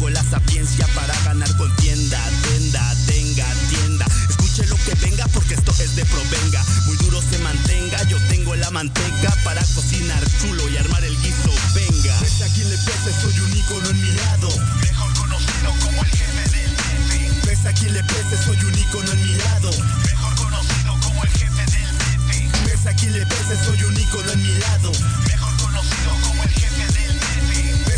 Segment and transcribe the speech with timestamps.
[0.00, 2.18] tengo la sapiencia para ganar contienda.
[2.48, 4.06] Tienda, tenga, tienda.
[4.30, 6.64] Escuche lo que venga porque esto es de provenga.
[6.86, 11.52] Muy duro se mantenga, yo tengo la manteca para cocinar chulo y armar el guiso.
[11.74, 12.18] Venga.
[12.18, 14.48] Pese a quien le pese, soy un ícono en mi lado.
[14.80, 17.46] Mejor conocido como el jefe del DF.
[17.46, 19.70] Pese a quien le pese, soy un ícono en mi lado.
[20.06, 22.64] Mejor conocido como el jefe del DF.
[22.64, 24.92] Pese a quien le pese, soy un ícono en mi lado.
[25.26, 25.39] Mejor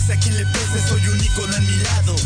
[0.03, 2.17] Pese a quien le pese, soy un ícono en mi lado.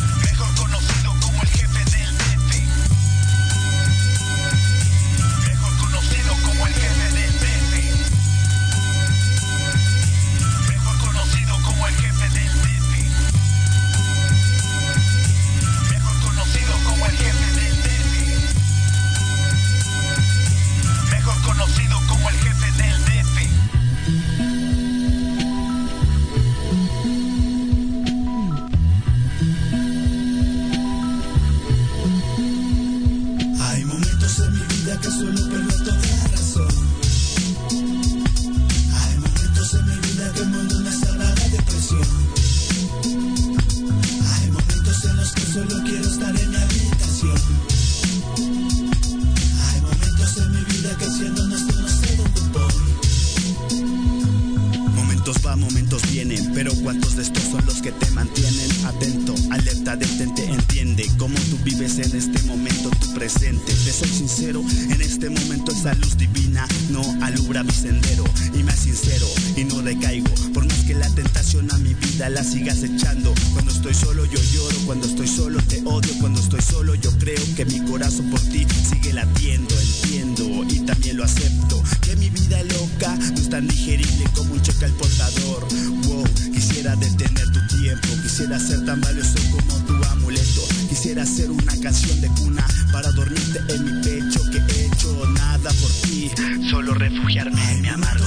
[80.96, 81.82] También acepto.
[82.00, 85.66] Que mi vida loca no es tan digerible como un cheque al portador.
[86.06, 90.62] Wow, quisiera detener tu tiempo, quisiera ser tan valioso como tu amuleto.
[90.88, 95.70] Quisiera hacer una canción de cuna para dormirte en mi pecho que he hecho nada
[95.72, 96.30] por ti,
[96.70, 98.24] solo refugiarme en mi amargo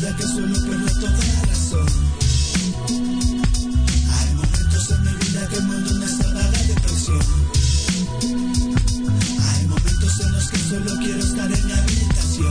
[0.00, 1.86] vida que solo perder toda razón.
[4.10, 7.20] Hay momentos en mi vida que mundo me salva de depresión.
[9.48, 11.93] Hay momentos en los que solo quiero estar en mi habitación.
[12.36, 12.42] Hay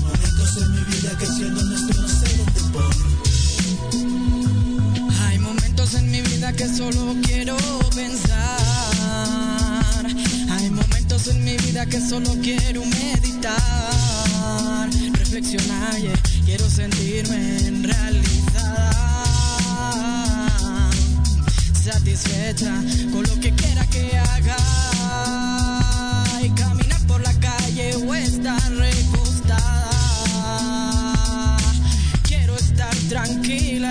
[0.00, 2.96] momentos en mi vida que siendo honesto no sé dónde voy.
[5.20, 7.56] Hay momentos en mi vida que solo quiero
[7.94, 8.58] pensar.
[10.50, 13.60] Hay momentos en mi vida que solo quiero meditar.
[15.12, 15.94] Reflexionar,
[16.44, 18.90] quiero sentirme en realidad.
[21.84, 22.82] Satisfecha
[23.12, 24.87] con lo que quiera que haga.
[33.08, 33.90] Tranquila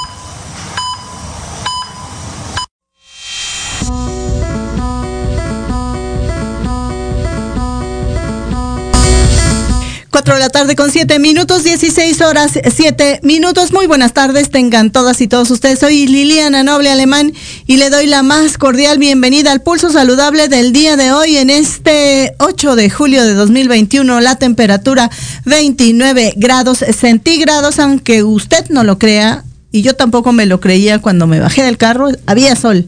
[10.21, 13.73] 4 de la tarde con 7 minutos, 16 horas 7 minutos.
[13.73, 15.79] Muy buenas tardes, tengan todas y todos ustedes.
[15.79, 17.33] Soy Liliana Noble Alemán
[17.65, 21.49] y le doy la más cordial bienvenida al pulso saludable del día de hoy en
[21.49, 24.21] este 8 de julio de 2021.
[24.21, 25.09] La temperatura
[25.45, 31.25] 29 grados centígrados, aunque usted no lo crea y yo tampoco me lo creía cuando
[31.25, 32.87] me bajé del carro, había sol.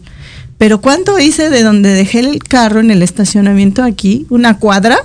[0.59, 4.27] Pero ¿cuánto hice de donde dejé el carro en el estacionamiento aquí?
[4.29, 4.99] Una cuadra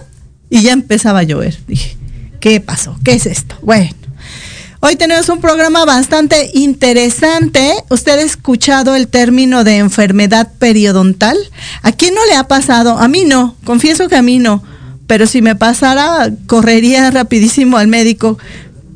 [0.50, 1.58] y ya empezaba a llover.
[1.66, 1.97] Dije,
[2.40, 2.96] ¿qué pasó?
[3.04, 3.56] ¿Qué es esto?
[3.62, 3.90] Bueno,
[4.80, 7.72] hoy tenemos un programa bastante interesante.
[7.90, 11.36] ¿Usted ha escuchado el término de enfermedad periodontal?
[11.82, 12.98] ¿A quién no le ha pasado?
[12.98, 14.62] A mí no, confieso que a mí no.
[15.06, 18.38] Pero si me pasara, correría rapidísimo al médico.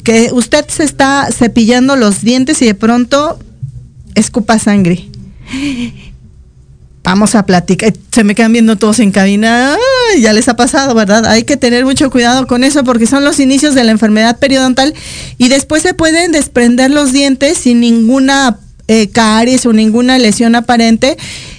[0.04, 3.38] Que usted se está cepillando los dientes y de pronto
[4.14, 5.08] escupa sangre
[7.02, 7.92] vamos a platicar.
[8.12, 9.76] Se me quedan viendo todos en cabina.
[10.20, 11.26] ya les ha pasado, ¿verdad?
[11.26, 14.94] Hay que tener mucho cuidado con eso porque son los inicios de la enfermedad periodontal
[15.38, 18.58] y después se pueden desprender los dientes sin ninguna
[18.88, 21.16] eh, caries o ninguna lesión aparente.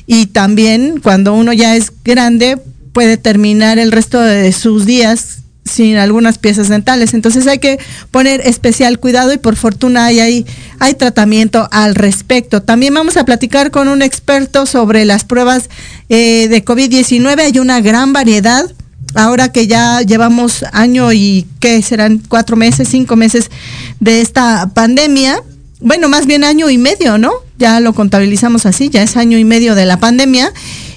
[0.07, 2.57] Y también cuando uno ya es grande
[2.93, 5.42] puede terminar el resto de sus días
[5.73, 7.13] sin algunas piezas dentales.
[7.13, 7.79] Entonces hay que
[8.11, 10.45] poner especial cuidado y por fortuna hay, hay,
[10.79, 12.61] hay tratamiento al respecto.
[12.61, 15.69] También vamos a platicar con un experto sobre las pruebas
[16.09, 17.39] eh, de COVID-19.
[17.39, 18.71] Hay una gran variedad.
[19.15, 23.51] Ahora que ya llevamos año y que serán cuatro meses, cinco meses
[23.99, 25.39] de esta pandemia,
[25.79, 27.31] bueno, más bien año y medio, ¿no?
[27.59, 30.51] Ya lo contabilizamos así, ya es año y medio de la pandemia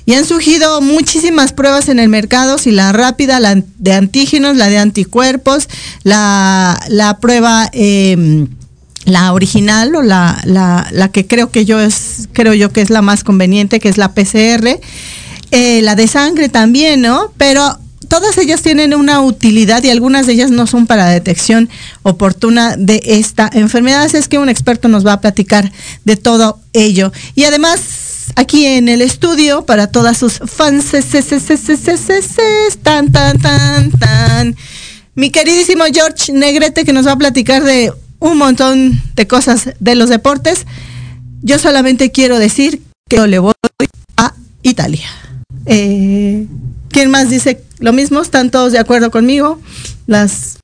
[0.06, 4.68] y han surgido muchísimas pruebas en el mercado, si la rápida, la de antígenos, la
[4.68, 5.68] de anticuerpos,
[6.04, 8.46] la, la prueba em,
[9.04, 12.90] la original o la, la, la, que creo que yo es, creo yo que es
[12.90, 14.78] la más conveniente, que es la PCR,
[15.50, 17.32] eh, la de sangre también, ¿no?
[17.36, 21.68] Pero todas ellas tienen una utilidad y algunas de ellas no son para detección
[22.02, 24.02] oportuna de esta enfermedad.
[24.02, 25.72] Así es que un experto nos va a platicar
[26.04, 27.12] de todo ello.
[27.34, 27.80] Y además,
[28.36, 30.92] aquí en el estudio para todas sus fans.
[32.82, 34.56] Tan, tan, tan, tan.
[35.14, 39.94] Mi queridísimo George Negrete que nos va a platicar de un montón de cosas de
[39.94, 40.66] los deportes.
[41.42, 43.54] Yo solamente quiero decir que yo le voy
[44.16, 45.08] a Italia.
[45.64, 46.46] Eh,
[46.90, 48.20] ¿Quién más dice lo mismo?
[48.20, 49.60] ¿Están todos de acuerdo conmigo?
[50.06, 50.58] Las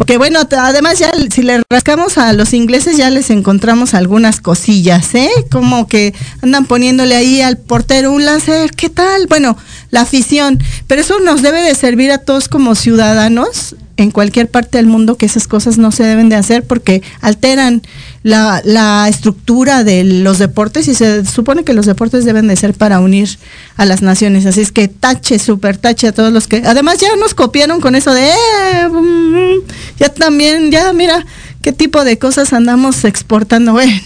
[0.00, 5.14] porque bueno, además ya si le rascamos a los ingleses ya les encontramos algunas cosillas,
[5.14, 5.28] ¿eh?
[5.50, 9.26] Como que andan poniéndole ahí al portero un láser, ¿qué tal?
[9.26, 9.58] Bueno,
[9.90, 14.78] la afición, pero eso nos debe de servir a todos como ciudadanos en cualquier parte
[14.78, 17.82] del mundo que esas cosas no se deben de hacer porque alteran
[18.22, 22.74] la, la, estructura de los deportes y se supone que los deportes deben de ser
[22.74, 23.38] para unir
[23.76, 24.44] a las naciones.
[24.46, 26.62] Así es que tache, super tache a todos los que...
[26.66, 28.28] Además ya nos copiaron con eso de...
[28.28, 29.60] Eh, mm,
[29.98, 31.24] ya también, ya mira
[31.62, 33.72] qué tipo de cosas andamos exportando.
[33.72, 34.00] Bueno,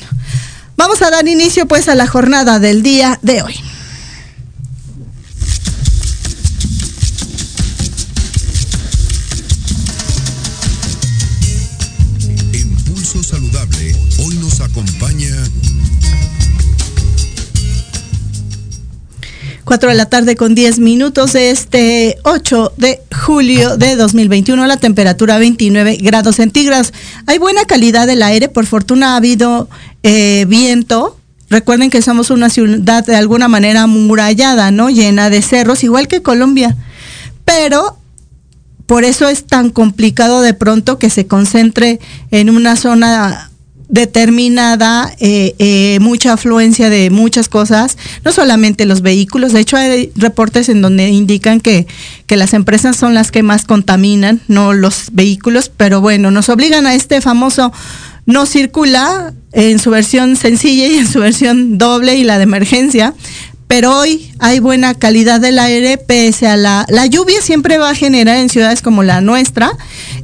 [0.77, 3.55] vamos a dar inicio pues a la jornada del día de hoy.
[14.61, 15.35] Acompaña
[19.65, 24.77] 4 de la tarde con 10 minutos de este 8 de julio de 2021, la
[24.77, 26.93] temperatura 29 grados centígrados.
[27.27, 29.69] Hay buena calidad del aire, por fortuna ha habido
[30.03, 31.19] eh, viento.
[31.49, 34.91] Recuerden que somos una ciudad de alguna manera murallada, ¿no?
[34.91, 36.77] Llena de cerros, igual que Colombia.
[37.47, 37.99] Pero
[38.87, 42.01] por eso es tan complicado de pronto que se concentre
[42.31, 43.51] en una zona
[43.89, 50.11] determinada eh, eh, mucha afluencia de muchas cosas, no solamente los vehículos, de hecho hay
[50.17, 51.87] reportes en donde indican que,
[52.27, 56.87] que las empresas son las que más contaminan, no los vehículos, pero bueno, nos obligan
[56.87, 57.73] a este famoso
[58.27, 63.15] no circula en su versión sencilla y en su versión doble y la de emergencia,
[63.67, 67.95] pero hoy hay buena calidad del aire pese a la, la lluvia siempre va a
[67.95, 69.73] generar en ciudades como la nuestra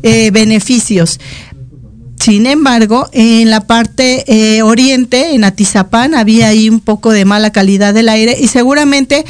[0.03, 1.21] eh, beneficios.
[2.21, 7.51] Sin embargo, en la parte eh, oriente, en Atizapán, había ahí un poco de mala
[7.51, 9.25] calidad del aire y seguramente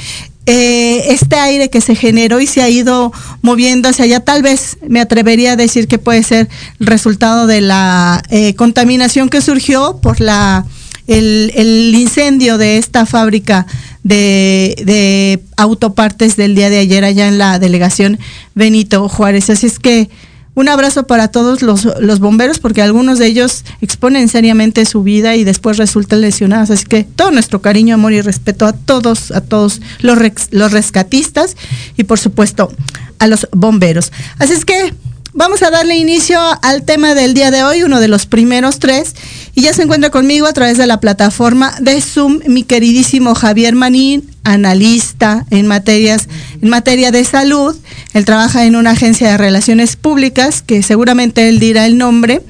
[0.47, 4.77] eh, este aire que se generó y se ha ido moviendo hacia allá, tal vez
[4.89, 6.49] me atrevería a decir que puede ser
[6.81, 10.67] resultado de la eh, contaminación que surgió por la
[11.07, 13.67] el, incendio de esta fábrica
[14.03, 18.19] de, de autopartes del día de ayer allá en la delegación
[18.57, 19.49] Benito Juárez.
[19.51, 20.11] Así es que
[20.55, 25.37] un abrazo para todos los, los, bomberos porque algunos de ellos exponen seriamente su vida
[25.37, 26.71] y después resultan lesionados.
[26.71, 30.19] Así que todo nuestro cariño, amor y respeto a todos, a todos los,
[30.51, 31.57] los rescatistas
[31.97, 32.73] y por supuesto
[33.19, 34.13] a los bomberos.
[34.39, 34.93] Así es que
[35.33, 39.15] vamos a darle inicio al tema del día de hoy, uno de los primeros tres.
[39.55, 43.75] Y ya se encuentra conmigo a través de la plataforma de Zoom mi queridísimo Javier
[43.75, 46.29] Manín, analista en materias
[46.63, 47.77] en materia de salud.
[48.15, 52.43] Él trabaja en una agencia de relaciones públicas que seguramente él dirá el nombre.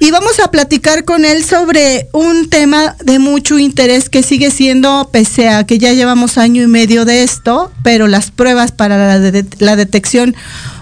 [0.00, 5.08] Y vamos a platicar con él sobre un tema de mucho interés que sigue siendo,
[5.10, 9.44] pese a que ya llevamos año y medio de esto, pero las pruebas para la,
[9.58, 10.36] la detección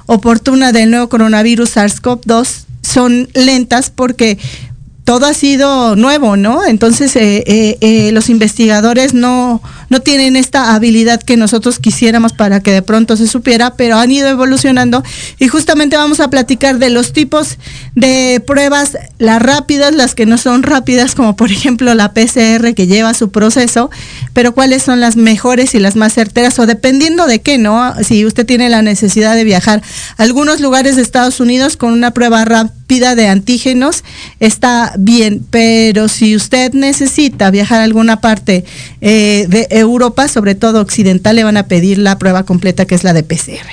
[0.04, 4.38] oportuna del nuevo coronavirus SARS-CoV-2 son lentas porque
[5.06, 6.66] todo ha sido nuevo, ¿no?
[6.66, 12.58] Entonces eh, eh, eh, los investigadores no, no tienen esta habilidad que nosotros quisiéramos para
[12.58, 15.04] que de pronto se supiera, pero han ido evolucionando
[15.38, 17.56] y justamente vamos a platicar de los tipos
[17.94, 22.88] de pruebas, las rápidas, las que no son rápidas, como por ejemplo la PCR que
[22.88, 23.90] lleva su proceso,
[24.32, 27.94] pero cuáles son las mejores y las más certeras o dependiendo de qué, ¿no?
[28.02, 29.82] Si usted tiene la necesidad de viajar
[30.18, 34.04] a algunos lugares de Estados Unidos con una prueba rápida de antígenos,
[34.38, 38.64] está bien, pero si usted necesita viajar a alguna parte
[39.00, 43.02] eh, de Europa, sobre todo occidental, le van a pedir la prueba completa que es
[43.02, 43.66] la de PCR.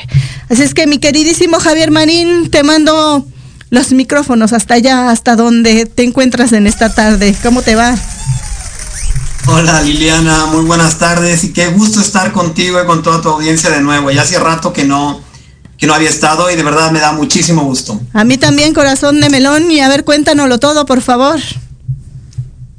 [0.50, 3.25] Así es que mi queridísimo Javier Marín, te mando
[3.70, 7.36] los micrófonos hasta allá, hasta donde te encuentras en esta tarde.
[7.43, 7.96] ¿Cómo te va?
[9.46, 13.70] Hola Liliana, muy buenas tardes y qué gusto estar contigo y con toda tu audiencia
[13.70, 14.10] de nuevo.
[14.10, 15.22] Ya hace rato que no,
[15.77, 18.00] que no había estado y de verdad me da muchísimo gusto.
[18.13, 21.39] A mí también, corazón de melón, y a ver, cuéntanoslo todo, por favor.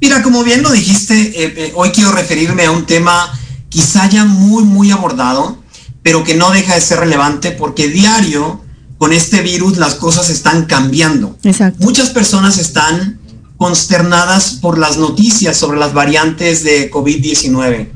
[0.01, 3.31] Mira, como bien lo dijiste, eh, eh, hoy quiero referirme a un tema
[3.69, 5.57] quizá ya muy, muy abordado,
[6.03, 8.61] pero que no deja de ser relevante porque diario
[8.97, 11.37] con este virus las cosas están cambiando.
[11.43, 11.83] Exacto.
[11.83, 13.19] Muchas personas están
[13.57, 17.89] consternadas por las noticias sobre las variantes de COVID-19.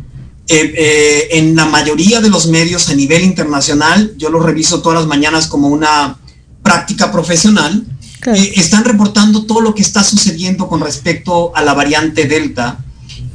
[0.52, 5.08] Eh, en la mayoría de los medios a nivel internacional, yo lo reviso todas las
[5.08, 6.18] mañanas como una
[6.64, 7.86] práctica profesional,
[8.26, 12.80] eh, están reportando todo lo que está sucediendo con respecto a la variante Delta.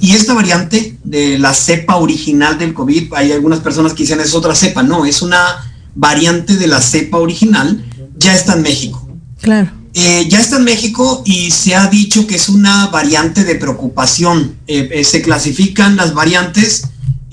[0.01, 4.35] Y esta variante de la cepa original del COVID, hay algunas personas que dicen es
[4.35, 7.85] otra cepa, no, es una variante de la cepa original,
[8.17, 9.09] ya está en México.
[9.41, 9.71] Claro.
[9.95, 14.57] Eh, ya está en México y se ha dicho que es una variante de preocupación.
[14.67, 16.89] Eh, se clasifican las variantes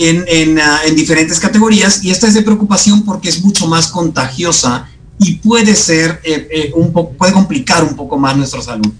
[0.10, 3.88] en, en, uh, en, diferentes categorías y esta es de preocupación porque es mucho más
[3.88, 4.88] contagiosa
[5.22, 8.92] y puede ser eh, eh, un poco, puede complicar un poco más nuestra salud.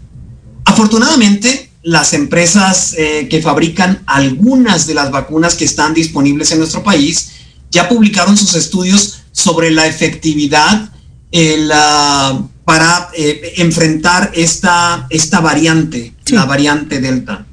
[0.66, 6.84] Afortunadamente, las empresas eh, que fabrican algunas de las vacunas que están disponibles en nuestro
[6.84, 7.32] país
[7.72, 10.92] ya publicaron sus estudios sobre la efectividad
[11.32, 13.10] la, para
[13.56, 16.36] enfrentar esta, esta variante, sí.
[16.36, 17.46] la variante Delta.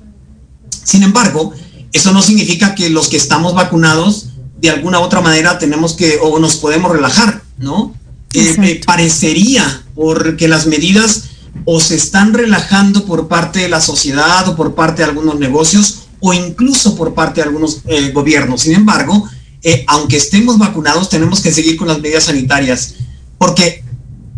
[0.83, 1.55] Sin embargo,
[1.93, 4.29] eso no significa que los que estamos vacunados
[4.61, 7.95] de alguna u otra manera tenemos que o nos podemos relajar, ¿no?
[8.35, 11.25] Eh, eh, parecería porque las medidas
[11.65, 16.09] o se están relajando por parte de la sociedad o por parte de algunos negocios
[16.21, 18.63] o incluso por parte de algunos eh, gobiernos.
[18.63, 19.29] Sin embargo,
[19.63, 22.95] eh, aunque estemos vacunados, tenemos que seguir con las medidas sanitarias
[23.39, 23.85] porque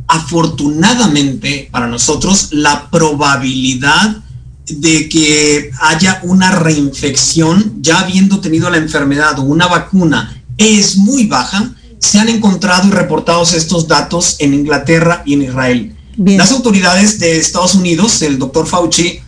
[0.06, 4.22] afortunadamente para nosotros la probabilidad
[4.66, 11.26] de que haya una reinfección ya habiendo tenido la enfermedad o una vacuna es muy
[11.26, 15.96] baja se han encontrado y reportado estos datos en Inglaterra y en Israel.
[16.16, 16.38] Bien.
[16.38, 19.20] Las autoridades de Estados Unidos, el doctor Fauci,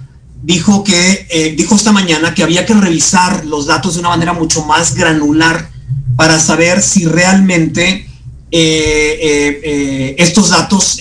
[0.42, 4.32] dijo que eh, dijo esta mañana que había que revisar los datos de una manera
[4.32, 5.70] mucho más granular
[6.16, 8.06] para saber si realmente
[8.50, 10.98] eh, eh, estos datos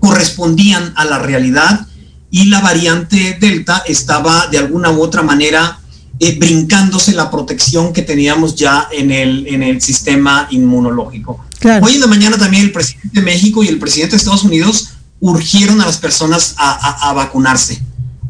[0.00, 1.86] correspondían a la realidad
[2.34, 5.78] y la variante Delta estaba de alguna u otra manera
[6.18, 11.44] eh, brincándose la protección que teníamos ya en el, en el sistema inmunológico.
[11.60, 11.86] Claro.
[11.86, 14.94] Hoy en la mañana también el presidente de México y el presidente de Estados Unidos
[15.20, 17.80] urgieron a las personas a, a, a vacunarse,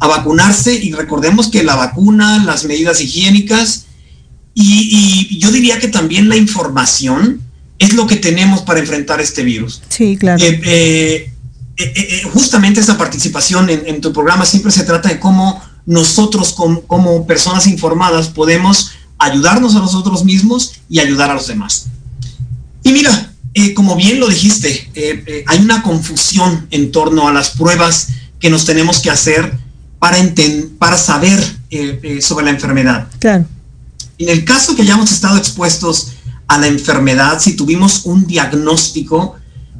[0.01, 3.87] a vacunarse y recordemos que la vacuna, las medidas higiénicas
[4.53, 7.41] y, y, yo diría que también la información
[7.79, 9.81] es lo que tenemos para enfrentar este virus.
[9.89, 10.45] Sí, claro.
[10.45, 11.34] Eh, eh,
[11.77, 16.83] eh, justamente esta participación en, en tu programa siempre se trata de cómo nosotros como,
[16.83, 21.87] como, personas informadas podemos ayudarnos a nosotros mismos y ayudar a los demás.
[22.83, 27.33] Y mira, eh, como bien lo dijiste, eh, eh, hay una confusión en torno a
[27.33, 28.09] las pruebas
[28.41, 29.57] que nos tenemos que hacer
[29.99, 30.19] para,
[30.79, 31.41] para saber
[31.71, 33.09] eh, sobre la enfermedad.
[33.21, 33.47] Claro.
[34.19, 36.13] En el caso que hayamos estado expuestos
[36.47, 39.37] a la enfermedad, si tuvimos un diagnóstico,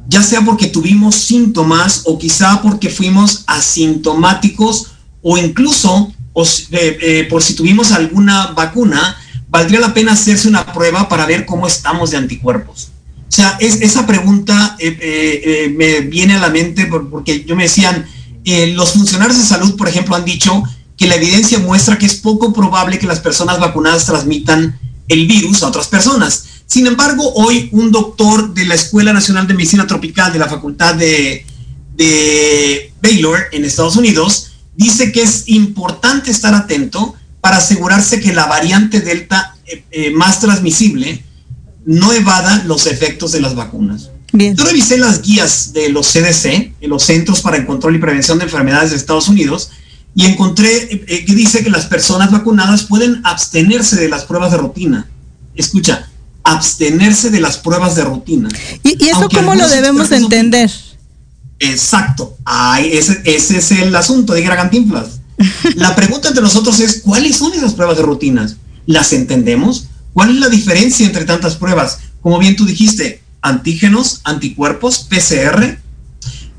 [0.07, 6.13] ya sea porque tuvimos síntomas o quizá porque fuimos asintomáticos o incluso
[6.71, 11.45] eh, eh, por si tuvimos alguna vacuna, valdría la pena hacerse una prueba para ver
[11.45, 12.89] cómo estamos de anticuerpos.
[13.27, 18.05] O sea, es, esa pregunta eh, me viene a la mente porque yo me decían,
[18.75, 20.63] los funcionarios de salud, por ejemplo, han dicho
[20.97, 25.63] que la evidencia muestra que es poco probable que las personas vacunadas transmitan el virus
[25.63, 26.45] a otras personas.
[26.75, 30.95] Sin embargo, hoy un doctor de la Escuela Nacional de Medicina Tropical de la Facultad
[30.95, 31.45] de,
[31.95, 38.47] de Baylor en Estados Unidos dice que es importante estar atento para asegurarse que la
[38.47, 39.55] variante Delta
[40.15, 41.23] más transmisible
[41.85, 44.09] no evada los efectos de las vacunas.
[44.33, 48.43] Yo revisé las guías de los CDC, los Centros para el Control y Prevención de
[48.43, 49.69] Enfermedades de Estados Unidos,
[50.13, 54.57] y encontré eh, que dice que las personas vacunadas pueden abstenerse de las pruebas de
[54.57, 55.07] rutina.
[55.55, 56.09] Escucha,
[56.45, 58.47] abstenerse de las pruebas de rutina.
[58.83, 60.71] ¿Y, eso cómo lo debemos entender?
[61.59, 62.37] Exacto,
[62.79, 65.19] ese, ese, es el asunto de Gragantinflas.
[65.75, 68.57] La pregunta entre nosotros es, ¿cuáles son esas pruebas de rutinas?
[68.85, 69.87] ¿Las entendemos?
[70.13, 71.99] ¿Cuál es la diferencia entre tantas pruebas?
[72.21, 75.77] Como bien tú dijiste, antígenos, anticuerpos, PCR.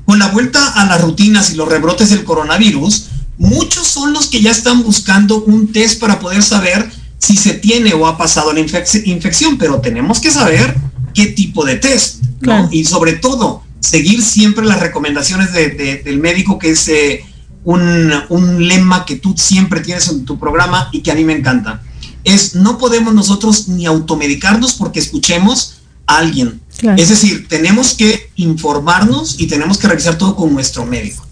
[0.05, 4.41] Con la vuelta a las rutinas y los rebrotes del coronavirus, muchos son los que
[4.41, 8.59] ya están buscando un test para poder saber si se tiene o ha pasado la
[8.59, 10.75] infección, pero tenemos que saber
[11.13, 12.23] qué tipo de test,
[12.71, 17.25] Y sobre todo, seguir siempre las recomendaciones del médico, que es eh,
[17.63, 21.33] un, un lema que tú siempre tienes en tu programa y que a mí me
[21.33, 21.81] encanta
[22.27, 26.61] es no podemos nosotros ni automedicarnos porque escuchemos a alguien.
[26.97, 31.25] Es decir, tenemos que informarnos y tenemos que revisar todo con nuestro médico.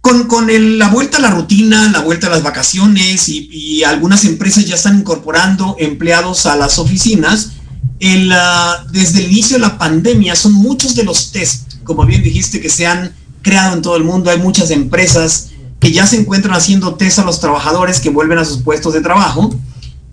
[0.00, 4.64] Con, con la vuelta a la rutina, la vuelta a las vacaciones y, algunas empresas
[4.64, 7.52] ya están incorporando empleados a las oficinas,
[7.98, 12.70] desde el inicio de la pandemia son muchos de los test, como bien dijiste, que
[12.70, 13.12] se han
[13.42, 14.30] creado en todo el mundo.
[14.30, 15.50] Hay muchas empresas
[15.80, 19.00] que ya se encuentran haciendo test a los trabajadores que vuelven a sus puestos de
[19.00, 19.54] trabajo,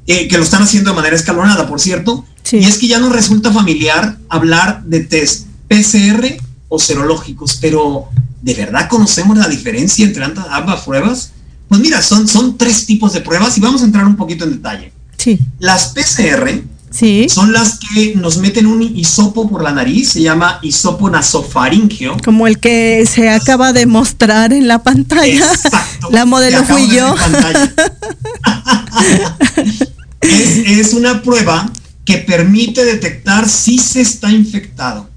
[0.08, 3.10] eh, que lo están haciendo de manera escalonada, por cierto, y es que ya no
[3.10, 6.38] resulta familiar hablar de test PCR
[6.70, 8.10] o serológicos, pero
[8.45, 11.31] ¿de verdad conocemos la diferencia entre ambas pruebas?
[11.67, 14.51] Pues mira, son, son tres tipos de pruebas y vamos a entrar un poquito en
[14.51, 14.93] detalle.
[15.17, 15.39] Sí.
[15.59, 16.63] Las PCR
[17.27, 22.15] son las que nos meten un hisopo por la nariz, se llama hisopo nasofaringeo.
[22.23, 25.45] Como el que se acaba de mostrar en la pantalla.
[26.12, 27.13] La modelo fui yo.
[30.21, 31.69] es, una prueba
[32.05, 35.10] que permite detectar si se está infectado,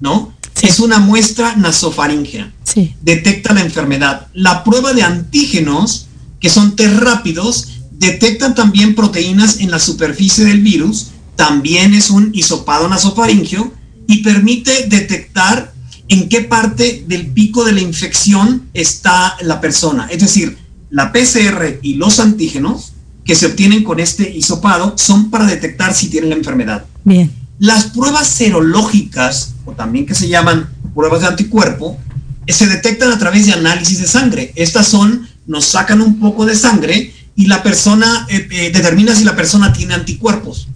[0.00, 0.34] ¿no?
[0.62, 2.52] Es una muestra nasofaringea.
[2.64, 2.94] Sí.
[3.02, 4.28] Detecta la enfermedad.
[4.32, 6.06] La prueba de antígenos,
[6.40, 12.30] que son test rápidos, detectan también proteínas en la superficie del virus, también es un
[12.34, 13.72] hisopado nasofaringio
[14.08, 15.72] y permite detectar
[16.08, 20.08] en qué parte del pico de la infección está la persona.
[20.10, 20.56] Es decir,
[20.90, 22.92] la PCR y los antígenos
[23.24, 26.84] que se obtienen con este hisopado son para detectar si tienen la enfermedad.
[27.04, 27.30] Bien.
[27.58, 31.98] Las pruebas serológicas, o también que se llaman pruebas de anticuerpo,
[32.46, 34.52] se detectan a través de análisis de sangre.
[34.56, 39.24] Estas son, nos sacan un poco de sangre y la persona eh, eh, determina si
[39.24, 40.68] la persona tiene anticuerpos.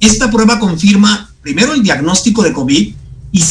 [0.00, 2.94] Esta prueba confirma primero el diagnóstico de COVID
[3.32, 3.44] y,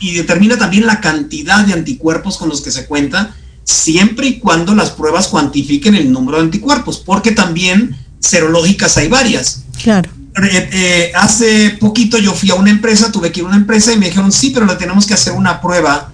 [0.00, 4.74] y, determina también la cantidad de anticuerpos con los que se cuenta, siempre y cuando
[4.74, 9.64] las pruebas cuantifiquen el número de anticuerpos, porque también serológicas hay varias.
[9.82, 10.10] Claro.
[10.42, 13.98] Eh, hace poquito yo fui a una empresa, tuve que ir a una empresa y
[13.98, 16.10] me dijeron, sí, pero le tenemos que hacer una prueba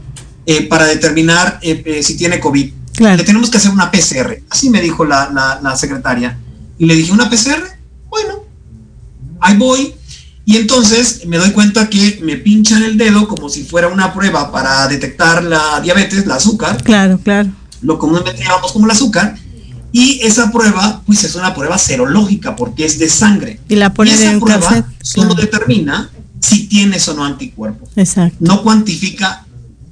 [0.68, 2.72] para determinar si tiene COVID.
[2.98, 4.42] Le tenemos que hacer una PCR.
[4.50, 6.38] Así me dijo la, secretaria.
[6.78, 7.62] Y le dije, ¿una PCR?
[8.11, 8.44] Bueno,
[9.40, 9.94] ahí voy.
[10.44, 14.50] Y entonces me doy cuenta que me pinchan el dedo como si fuera una prueba
[14.52, 16.83] para detectar la diabetes, la azúcar.
[16.83, 17.48] Claro, claro.
[17.83, 19.37] Lo comúnmente llamamos como el azúcar.
[19.92, 23.61] Y esa prueba, pues es una prueba serológica porque es de sangre.
[23.68, 27.90] Y la pone esa prueba solo determina si tienes o no anticuerpos.
[27.96, 28.37] Exacto.
[28.40, 29.44] No cuantifica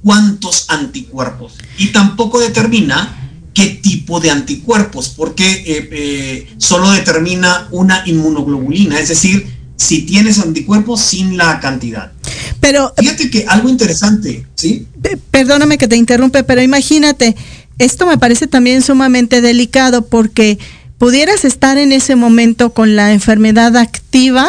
[0.03, 3.15] cuántos anticuerpos y tampoco determina
[3.53, 10.39] qué tipo de anticuerpos, porque eh, eh, solo determina una inmunoglobulina, es decir, si tienes
[10.39, 12.11] anticuerpos sin la cantidad.
[12.59, 14.85] Pero fíjate que algo interesante, ¿sí?
[15.31, 17.35] Perdóname que te interrumpe, pero imagínate,
[17.79, 20.59] esto me parece también sumamente delicado porque
[20.97, 24.47] pudieras estar en ese momento con la enfermedad activa,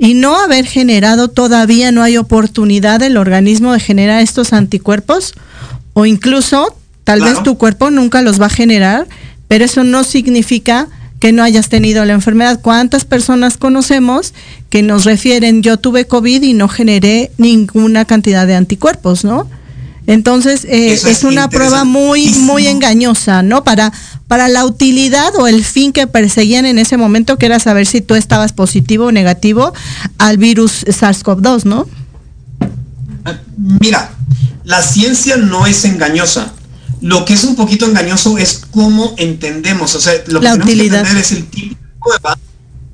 [0.00, 5.34] y no haber generado todavía, no hay oportunidad del organismo de generar estos anticuerpos
[5.92, 9.06] o incluso tal vez tu cuerpo nunca los va a generar,
[9.46, 12.62] pero eso no significa que no hayas tenido la enfermedad.
[12.62, 14.32] ¿Cuántas personas conocemos
[14.70, 19.48] que nos refieren yo tuve COVID y no generé ninguna cantidad de anticuerpos, ¿no?
[20.06, 23.64] Entonces eh, es, una prueba muy muy engañosa, ¿no?
[23.64, 23.92] Para
[24.28, 28.00] para la utilidad o el fin que perseguían en ese momento, que era saber si
[28.00, 29.72] tú estabas positivo o negativo
[30.18, 31.88] al virus SARS-CoV-2, ¿no?
[33.56, 34.12] Mira,
[34.64, 36.52] la ciencia no es engañosa.
[37.00, 40.82] Lo que es un poquito engañoso es cómo entendemos, o sea, lo que tenemos que
[40.86, 42.38] entender es el tipo de prueba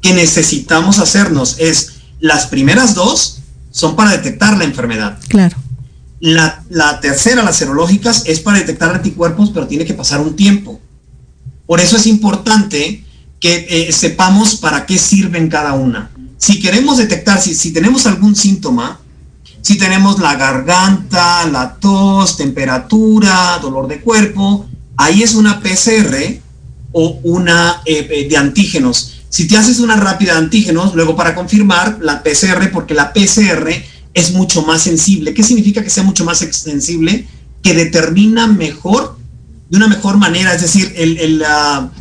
[0.00, 1.56] que necesitamos hacernos.
[1.58, 3.40] Es las primeras dos
[3.70, 5.18] son para detectar la enfermedad.
[5.28, 5.56] Claro.
[6.20, 6.64] La,
[7.00, 10.80] tercera, las serológicas, es para detectar anticuerpos, pero tiene que pasar un tiempo.
[11.66, 13.04] Por eso es importante
[13.40, 16.10] que eh, sepamos para qué sirven cada una.
[16.38, 19.00] Si queremos detectar, si, si tenemos algún síntoma,
[19.60, 26.40] si tenemos la garganta, la tos, temperatura, dolor de cuerpo, ahí es una PCR
[26.92, 29.16] o una eh, eh, de antígenos.
[29.28, 33.68] Si te haces una rápida de antígenos, luego para confirmar la PCR, porque la PCR
[34.16, 35.34] es mucho más sensible.
[35.34, 37.28] ¿Qué significa que sea mucho más sensible?
[37.62, 39.18] Que determina mejor,
[39.68, 41.44] de una mejor manera, es decir, el,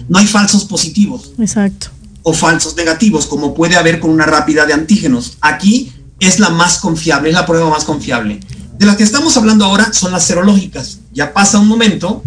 [0.07, 1.33] no hay falsos positivos.
[1.37, 1.87] Exacto.
[2.23, 5.37] O falsos negativos, como puede haber con una rápida de antígenos.
[5.41, 8.39] Aquí es la más confiable, es la prueba más confiable.
[8.79, 10.99] De las que estamos hablando ahora son las serológicas.
[11.11, 12.23] Ya pasa un momento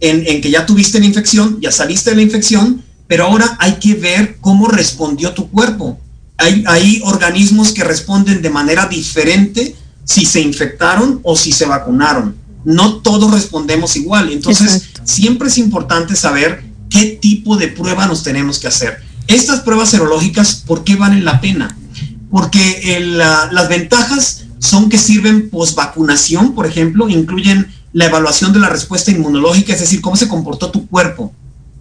[0.00, 3.94] en, que ya tuviste la infección, ya saliste de la infección, pero ahora hay que
[3.94, 5.98] ver cómo respondió tu cuerpo.
[6.40, 12.34] Hay, hay organismos que responden de manera diferente si se infectaron o si se vacunaron.
[12.64, 14.30] No todos respondemos igual.
[14.32, 18.98] Entonces, siempre es importante saber qué tipo de prueba nos tenemos que hacer.
[19.28, 21.76] Estas pruebas serológicas, ¿por qué valen la pena?
[22.30, 28.68] porque las ventajas son que sirven post vacunación, por ejemplo, incluyen la evaluación de la
[28.68, 31.32] respuesta inmunológica, es decir, cómo se comportó tu cuerpo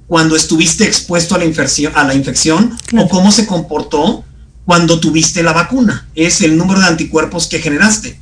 [0.08, 4.24] cuando estuviste expuesto a la, infección, a la infección o cómo se comportó
[4.70, 6.08] cuando tuviste la vacuna.
[6.14, 8.20] Es el número de anticuerpos que generaste.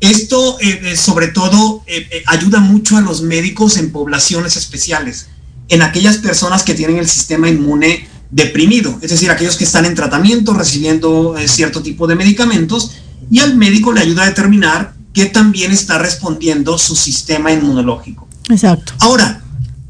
[0.00, 5.28] Esto, eh, eh, sobre todo, eh, ayuda mucho a los médicos en poblaciones especiales,
[5.68, 9.94] en aquellas personas que tienen el sistema inmune deprimido, es decir, aquellos que están en
[9.94, 12.96] tratamiento, recibiendo eh, cierto tipo de medicamentos,
[13.30, 18.26] y al médico le ayuda a determinar qué también está respondiendo su sistema inmunológico.
[18.50, 18.92] Exacto.
[18.98, 19.40] Ahora,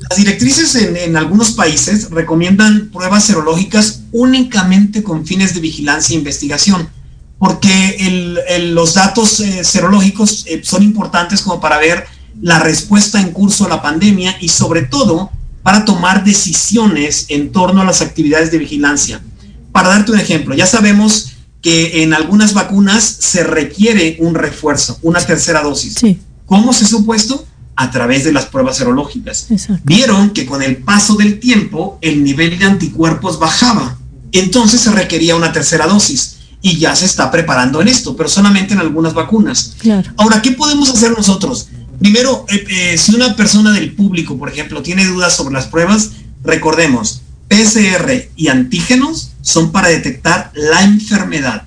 [0.08, 6.88] las directrices en, algunos países recomiendan pruebas serológicas únicamente con fines de vigilancia e investigación,
[7.38, 12.06] porque los datos eh, serológicos eh, son importantes como para ver
[12.40, 15.30] la respuesta en curso a la pandemia y sobre todo
[15.62, 19.20] para tomar decisiones en torno a las actividades de vigilancia.
[19.72, 25.20] Para darte un ejemplo, ya sabemos que en algunas vacunas se requiere un refuerzo, una
[25.20, 25.96] tercera dosis.
[26.46, 27.44] ¿Cómo se supuesto?
[27.76, 29.48] A través de las pruebas serológicas.
[29.84, 33.98] Vieron que con el paso del tiempo el nivel de anticuerpos bajaba.
[34.32, 38.74] Entonces se requería una tercera dosis y ya se está preparando en esto, pero solamente
[38.74, 39.76] en algunas vacunas.
[40.16, 41.68] Ahora, ¿qué podemos hacer nosotros?
[42.00, 46.12] Primero, eh, eh, si una persona del público, por ejemplo, tiene dudas sobre las pruebas,
[46.42, 51.64] recordemos, PCR y antígenos son para detectar la enfermedad.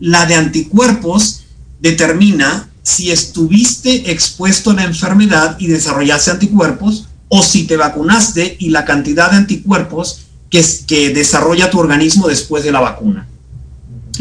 [0.00, 1.44] La de anticuerpos
[1.80, 8.70] determina si estuviste expuesto a la enfermedad y desarrollaste anticuerpos o si te vacunaste y
[8.70, 13.28] la cantidad de anticuerpos que, que desarrolla tu organismo después de la vacuna.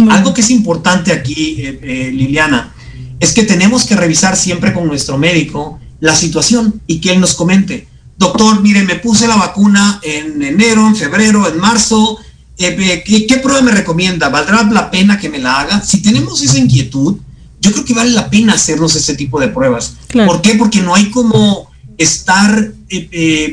[0.10, 2.74] Algo que es importante aquí, eh, Liliana,
[3.20, 7.34] es que tenemos que revisar siempre con nuestro médico la situación y que él nos
[7.34, 12.18] comente, doctor, mire, me puse la vacuna en enero, en febrero, en marzo,
[12.58, 14.30] eh, ¿qué, prueba me recomienda?
[14.30, 15.82] ¿Valdrá la pena que me la haga?
[15.82, 17.18] Si tenemos esa inquietud,
[17.62, 19.96] yo creo que vale la pena hacernos ese tipo de pruebas.
[20.14, 20.56] ¿Por qué?
[20.56, 23.10] Porque no hay como estar eh,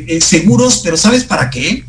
[0.08, 1.84] eh, seguros, pero ¿sabes para qué?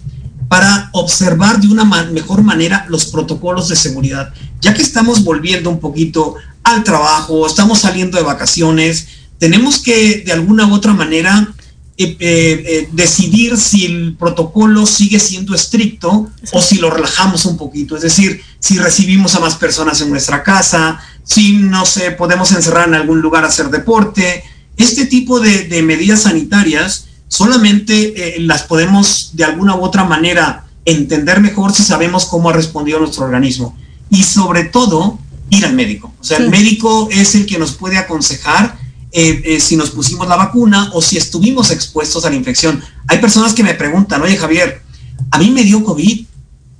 [0.49, 4.33] Para observar de una mejor manera los protocolos de seguridad.
[4.61, 10.33] Ya que estamos volviendo un poquito al trabajo, estamos saliendo de vacaciones, tenemos que de
[10.33, 11.53] alguna u otra manera
[12.01, 17.57] eh, eh, eh, decidir si el protocolo sigue siendo estricto o si lo relajamos un
[17.57, 22.51] poquito, es decir, si recibimos a más personas en nuestra casa, si no sé, podemos
[22.51, 24.43] encerrar en algún lugar a hacer deporte,
[24.77, 31.73] este tipo de, medidas sanitarias solamente las podemos de alguna u otra manera entender mejor
[31.73, 33.77] si sabemos cómo ha respondido nuestro organismo.
[34.09, 36.13] Y sobre todo, ir al médico.
[36.19, 38.77] O sea, el médico es el que nos puede aconsejar
[39.11, 42.81] eh, eh, si nos pusimos la vacuna o si estuvimos expuestos a la infección.
[43.07, 44.83] Hay personas que me preguntan, oye Javier,
[45.31, 46.25] a mí me dio COVID,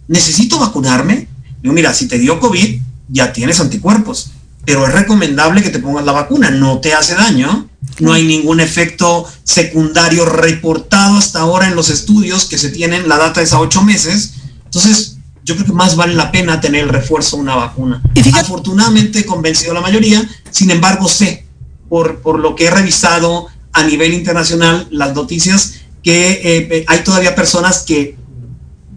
[0.08, 1.28] ¿necesito vacunarme?
[1.62, 4.32] Digo, mira, si te dio COVID, ya tienes anticuerpos,
[4.66, 7.70] pero es recomendable que te pongas la vacuna, no te hace daño,
[8.00, 13.18] no hay ningún efecto secundario reportado hasta ahora en los estudios que se tienen, la
[13.18, 14.34] data es a ocho meses,
[14.66, 18.04] entonces yo creo que más vale la pena tener el refuerzo de una vacuna.
[18.36, 21.48] Afortunadamente convencido la mayoría, sin embargo sé
[21.90, 27.36] por, por lo que he revisado a nivel internacional, las noticias, que eh, hay todavía
[27.36, 28.16] personas que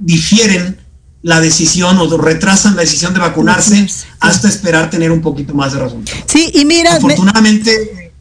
[0.00, 0.81] difieren
[1.22, 3.86] la decisión o retrasan la decisión de vacunarse
[4.20, 6.24] hasta esperar tener un poquito más de resultados.
[6.26, 8.12] Sí, y mira, afortunadamente,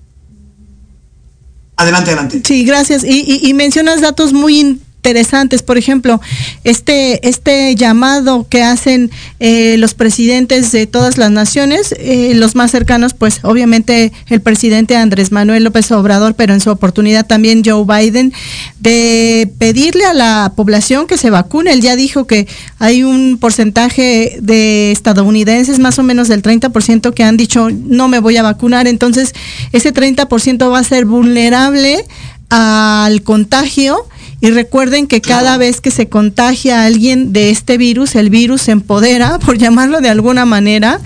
[1.75, 2.41] adelante, adelante.
[2.45, 3.03] Sí, gracias.
[3.03, 5.63] Y, y, y mencionas datos muy interesantes.
[5.63, 6.21] Por ejemplo,
[6.63, 9.09] este, este llamado que hacen
[9.39, 14.95] eh, los presidentes de todas las naciones, eh, los más cercanos, pues obviamente el presidente
[14.95, 18.31] Andrés Manuel López Obrador, pero en su oportunidad también Joe Biden,
[18.79, 21.73] de pedirle a la población que se vacune.
[21.73, 27.23] Él ya dijo que hay un porcentaje de estadounidenses, más o menos del 30%, que
[27.23, 28.87] han dicho no me voy a vacunar.
[28.87, 29.33] Entonces,
[29.71, 32.05] ese 30% va a ser vulnerable
[32.49, 34.05] al contagio
[34.41, 38.63] y recuerden que cada vez que se contagia a alguien de este virus, el virus
[38.63, 40.99] se empodera, por llamarlo de alguna manera,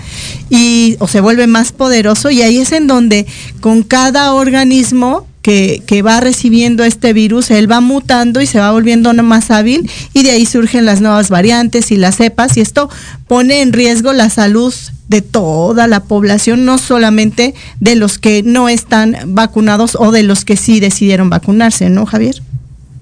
[0.48, 3.26] y o se vuelve más poderoso y ahí es en donde
[3.60, 8.72] con cada organismo que, que, va recibiendo este virus, él va mutando y se va
[8.72, 12.90] volviendo más hábil y de ahí surgen las nuevas variantes y las cepas y esto
[13.28, 14.74] pone en riesgo la salud
[15.08, 20.44] de toda la población, no solamente de los que no están vacunados o de los
[20.44, 22.42] que sí decidieron vacunarse, ¿no, Javier?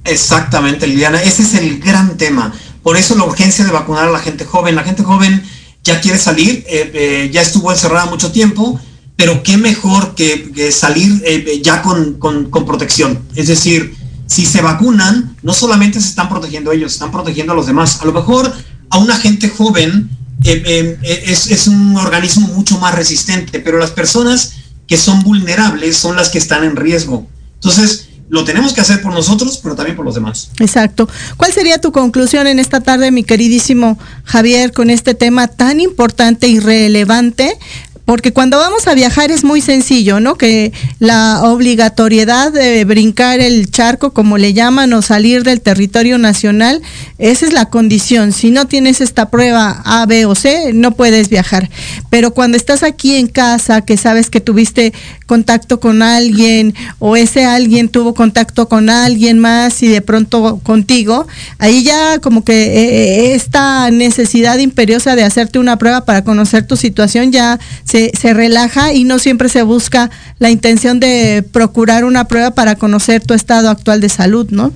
[0.04, 1.22] Exactamente, Liliana.
[1.22, 2.52] Ese es el gran tema.
[2.82, 4.76] Por eso la urgencia de vacunar a la gente joven.
[4.76, 5.42] La gente joven
[5.82, 8.78] ya quiere salir, eh, eh, ya estuvo encerrada mucho tiempo,
[9.16, 13.20] pero qué mejor que, salir eh, ya con, con, con, protección.
[13.34, 13.94] Es decir,
[14.26, 18.00] si se vacunan, no solamente se están protegiendo ellos, están protegiendo a los demás.
[18.02, 18.52] A lo mejor
[18.90, 20.10] a una gente joven
[20.42, 24.54] es, es un organismo mucho más resistente, pero las personas
[24.86, 27.26] que son vulnerables son las que están en riesgo.
[27.54, 30.50] Entonces, lo tenemos que hacer por nosotros, pero también por los demás.
[30.58, 31.08] Exacto.
[31.36, 36.48] ¿Cuál sería tu conclusión en esta tarde, mi queridísimo Javier, con este tema tan importante
[36.48, 37.56] y relevante?
[38.04, 40.36] Porque cuando vamos a viajar es muy sencillo, ¿no?
[40.36, 46.82] Que la obligatoriedad de brincar el charco, como le llaman, o salir del territorio nacional,
[47.18, 48.32] esa es la condición.
[48.32, 51.70] Si no tienes esta prueba A, B o C, no puedes viajar.
[52.10, 54.92] Pero cuando estás aquí en casa, que sabes que tuviste
[55.26, 61.26] contacto con alguien o ese alguien tuvo contacto con alguien más y de pronto contigo,
[61.58, 66.76] ahí ya como que eh, esta necesidad imperiosa de hacerte una prueba para conocer tu
[66.76, 72.26] situación ya se, se, relaja y no siempre se busca la intención de procurar una
[72.26, 74.72] prueba para conocer tu estado actual de salud, ¿no?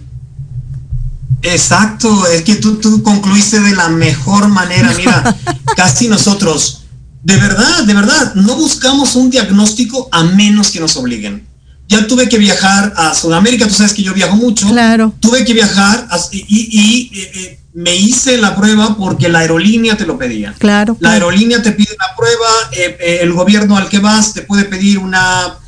[1.42, 5.37] Exacto, es que tú, tú concluiste de la mejor manera, mira,
[5.76, 6.78] casi nosotros
[7.22, 11.46] de verdad, de verdad, no buscamos un diagnóstico a menos que nos obliguen.
[11.88, 14.68] Ya tuve que viajar a Sudamérica, tú sabes que yo viajo mucho.
[14.68, 15.12] Claro.
[15.20, 20.07] Tuve que viajar a, y, y eh, me hice la prueba porque la aerolínea te
[20.07, 20.55] lo pedía.
[20.59, 20.97] Claro.
[21.01, 24.64] La aerolínea te pide la prueba, eh, eh, el gobierno al que vas te puede
[24.64, 25.59] pedir una,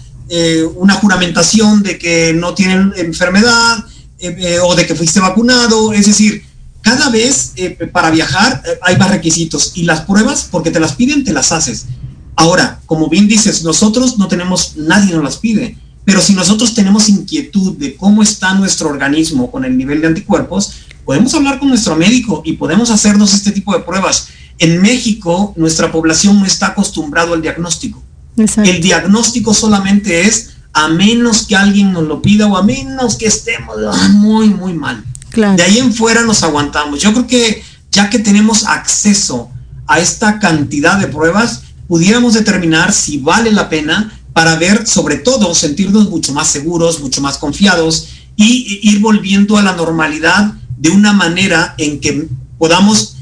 [0.77, 3.85] una juramentación de que no tienen enfermedad
[4.63, 5.93] o de que fuiste vacunado.
[5.93, 6.45] Es decir,
[6.83, 10.95] cada vez eh, para viajar eh, hay más requisitos y las pruebas, porque te las
[10.95, 11.87] piden, te las haces.
[12.37, 17.09] Ahora, como bien dices, nosotros no tenemos, nadie nos las pide, pero si nosotros tenemos
[17.09, 20.73] inquietud de cómo está nuestro organismo con el nivel de anticuerpos,
[21.11, 24.29] podemos hablar con nuestro médico y podemos hacernos este tipo de pruebas.
[24.61, 28.01] En México, nuestra población no está acostumbrado al diagnóstico.
[28.37, 28.71] Exacto.
[28.71, 33.27] El diagnóstico solamente es a menos que alguien nos lo pida o a menos que
[33.27, 33.75] estemos
[34.11, 35.03] muy, muy mal.
[35.31, 35.57] Claro.
[35.57, 37.01] De ahí en fuera nos aguantamos.
[37.01, 39.51] Yo creo que ya que tenemos acceso
[39.89, 45.57] a esta cantidad de pruebas, pudiéramos determinar si vale la pena para ver, sobre todo,
[45.57, 51.13] sentirnos mucho más seguros, mucho más confiados y ir volviendo a la normalidad de una
[51.13, 52.27] manera en que
[52.59, 53.17] podamos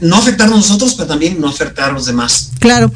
[0.00, 2.52] no afectarnos nosotros, pero también no afectar a los demás.
[2.60, 2.92] Claro.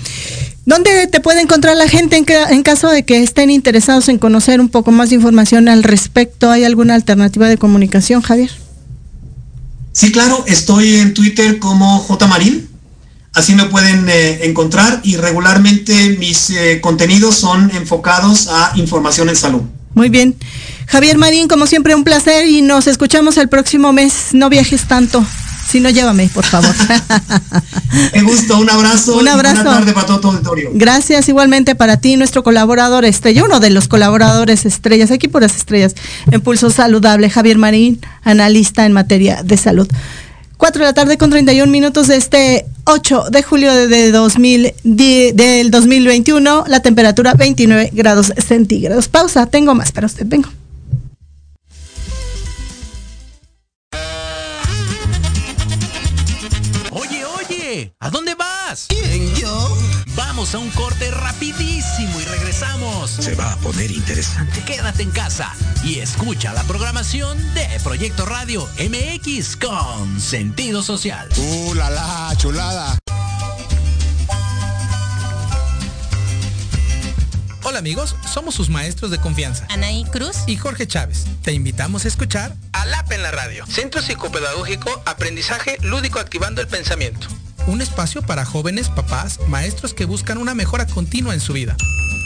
[0.65, 4.19] ¿Dónde te puede encontrar la gente en, que, en, caso de que estén interesados en
[4.19, 6.51] conocer un poco más de información al respecto?
[6.51, 8.51] ¿Hay alguna alternativa de comunicación, Javier?
[9.93, 12.69] Sí, claro, estoy en Twitter como J Marín.
[13.33, 19.37] Así me pueden eh, encontrar y regularmente mis eh, contenidos son enfocados a información en
[19.37, 19.63] salud.
[19.95, 20.37] Muy bien.
[20.87, 24.29] Javier Marín, como siempre, un placer y nos escuchamos el próximo mes.
[24.33, 25.25] No viajes tanto.
[25.71, 26.75] Si no, llévame, por favor.
[28.13, 29.17] Me gusto, un abrazo.
[29.17, 29.63] Un abrazo.
[29.63, 30.71] Buenas tardes para todo tu auditorio.
[30.75, 35.55] Gracias igualmente para ti, nuestro colaborador estrella, uno de los colaboradores estrellas, aquí por las
[35.55, 35.95] estrellas,
[36.33, 39.89] en Pulso Saludable, Javier Marín, analista en materia de salud.
[40.61, 45.33] 4 de la tarde con 31 minutos de este 8 de julio de 2000, de,
[45.35, 49.09] del 2021, la temperatura 29 grados centígrados.
[49.09, 50.51] Pausa, tengo más para usted, vengo.
[57.99, 58.87] ¿A dónde vas?
[58.89, 59.90] ¿Quién, yo?
[60.41, 63.11] Vamos a un corte rapidísimo y regresamos.
[63.11, 64.63] Se va a poner interesante.
[64.65, 71.29] Quédate en casa y escucha la programación de Proyecto Radio MX con sentido social.
[71.37, 72.97] ¡Uh, la, la chulada!
[77.63, 79.67] Hola amigos, somos sus maestros de confianza.
[79.69, 81.27] Anaí Cruz y Jorge Chávez.
[81.43, 83.67] Te invitamos a escuchar Alap en la radio.
[83.67, 87.29] Centro Psicopedagógico Aprendizaje Lúdico Activando el Pensamiento.
[87.71, 91.77] Un espacio para jóvenes, papás, maestros que buscan una mejora continua en su vida.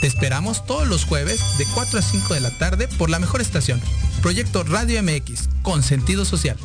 [0.01, 3.41] Te esperamos todos los jueves de 4 a 5 de la tarde por la mejor
[3.41, 3.79] estación.
[4.23, 6.57] Proyecto Radio MX, con sentido social.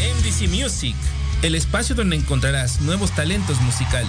[0.00, 0.96] MDC Music,
[1.42, 4.08] el espacio donde encontrarás nuevos talentos musicales.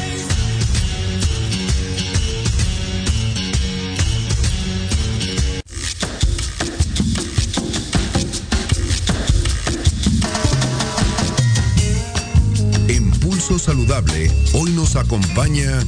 [13.41, 15.79] Saludable, hoy nos acompaña...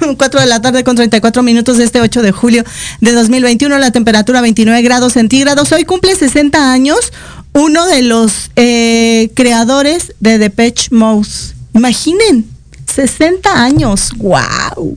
[0.16, 2.64] Cuatro de la tarde con 34 minutos de este 8 de julio
[3.02, 5.70] de 2021, la temperatura 29 grados centígrados.
[5.72, 7.12] Hoy cumple 60 años
[7.52, 11.28] uno de los eh, creadores de Depeche Mode.
[11.74, 12.48] Imaginen,
[12.92, 14.96] 60 años, wow.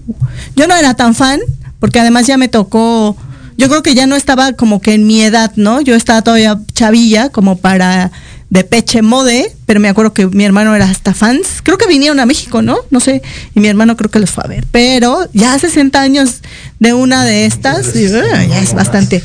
[0.56, 1.42] Yo no era tan fan,
[1.80, 3.18] porque además ya me tocó,
[3.58, 5.82] yo creo que ya no estaba como que en mi edad, ¿no?
[5.82, 8.12] Yo estaba todavía chavilla como para
[8.50, 11.62] Depeche Mode, pero me acuerdo que mi hermano era hasta fans.
[11.64, 12.78] Creo que vinieron a México, ¿no?
[12.90, 13.22] No sé.
[13.56, 14.66] Y mi hermano creo que los fue a ver.
[14.72, 16.42] Pero ya 60 años
[16.80, 19.24] de una de estas, uh, ya es bastante.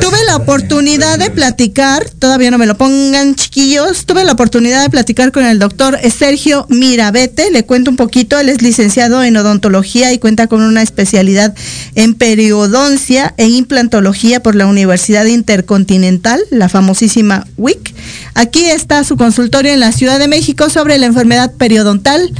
[0.00, 4.88] Tuve la oportunidad de platicar, todavía no me lo pongan chiquillos, tuve la oportunidad de
[4.88, 7.50] platicar con el doctor Sergio Mirabete.
[7.50, 11.54] Le cuento un poquito, él es licenciado en odontología y cuenta con una especialidad
[11.94, 17.94] en periodoncia e implantología por la Universidad Intercontinental, la famosísima WIC.
[18.34, 22.32] Aquí está su consultorio en la Ciudad de México sobre la enfermedad periodontal.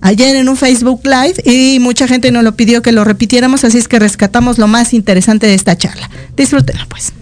[0.00, 3.78] Ayer en un Facebook Live y mucha gente nos lo pidió que lo repitiéramos, así
[3.78, 6.10] es que rescatamos lo más interesante de esta charla.
[6.36, 7.12] Disfrútenla pues.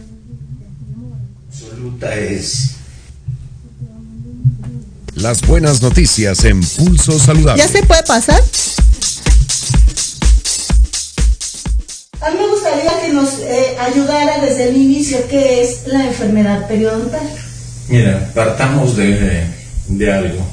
[1.49, 2.71] Absoluta es
[5.15, 7.63] Las buenas noticias en Pulso Saludable.
[7.63, 8.43] ¿Ya se puede pasar?
[12.21, 16.67] A mí me gustaría que nos eh, ayudara desde el inicio qué es la enfermedad
[16.69, 17.29] periodontal.
[17.89, 19.43] Mira, partamos de,
[19.89, 20.47] de algo.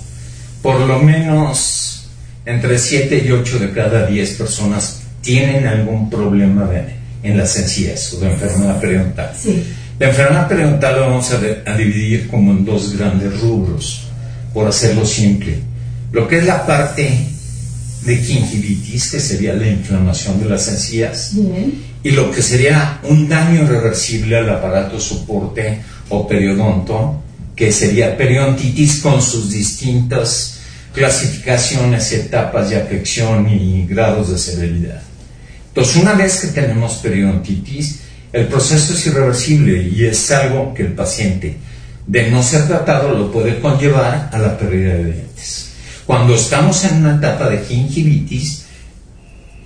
[0.62, 2.08] Por lo menos
[2.46, 8.14] entre 7 y 8 de cada 10 personas tienen algún problema de- en las encías
[8.14, 9.32] o de enfermedad periodontal.
[9.40, 9.64] Sí.
[10.00, 14.04] La enfermedad periodontal la vamos a, de- a dividir como en dos grandes rubros,
[14.54, 15.60] por hacerlo simple.
[16.12, 17.10] Lo que es la parte
[18.02, 21.74] de gingivitis, que sería la inflamación de las encías, Bien.
[22.04, 27.22] y lo que sería un daño irreversible al aparato soporte o periodonto,
[27.56, 30.60] que sería periodontitis con sus distintas
[30.94, 35.02] clasificaciones, etapas de afección y grados de severidad.
[35.68, 38.00] Entonces, una vez que tenemos periodontitis,
[38.32, 41.58] el proceso es irreversible y es algo que el paciente,
[42.08, 45.69] de no ser tratado, lo puede conllevar a la pérdida de dientes.
[46.10, 48.66] Cuando estamos en una etapa de gingivitis,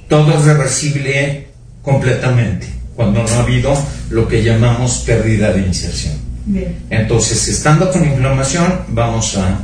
[0.09, 1.47] todo es reversible
[1.81, 2.67] completamente,
[2.97, 3.73] cuando no ha habido
[4.09, 6.15] lo que llamamos pérdida de inserción.
[6.45, 6.79] Bien.
[6.89, 9.61] Entonces, estando con inflamación, vamos a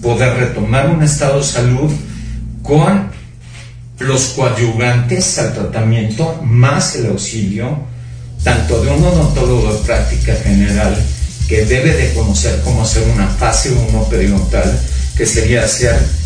[0.00, 1.90] poder retomar un estado de salud
[2.62, 3.10] con
[3.98, 7.76] los coadyuvantes al tratamiento más el auxilio
[8.44, 10.96] tanto de un odontólogo de práctica general
[11.48, 14.80] que debe de conocer cómo hacer una fase 1 periodontal,
[15.16, 16.19] que sería hacer,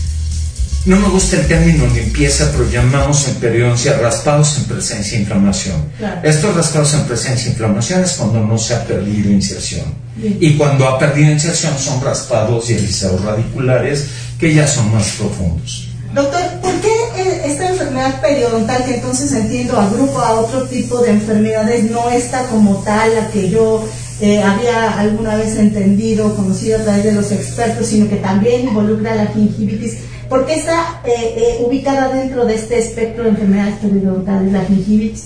[0.87, 5.77] no me gusta el término limpieza, pero llamamos en periodoncia raspados en presencia de inflamación.
[5.97, 6.21] Claro.
[6.23, 9.87] Estos raspados en presencia de inflamación es cuando no se ha perdido inserción.
[10.17, 10.37] Bien.
[10.41, 14.07] Y cuando ha perdido inserción son raspados y alisados radiculares
[14.39, 15.89] que ya son más profundos.
[16.15, 21.11] Doctor, ¿por qué eh, esta enfermedad periodontal, que entonces entiendo agrupa a otro tipo de
[21.11, 23.85] enfermedades, no está como tal la que yo
[24.21, 29.15] eh, había alguna vez entendido, conocido a través de los expertos, sino que también involucra
[29.17, 29.95] la gingivitis?
[30.29, 35.25] ¿Por qué está eh, eh, ubicada dentro de este espectro de enfermedades periodontales la gingivitis?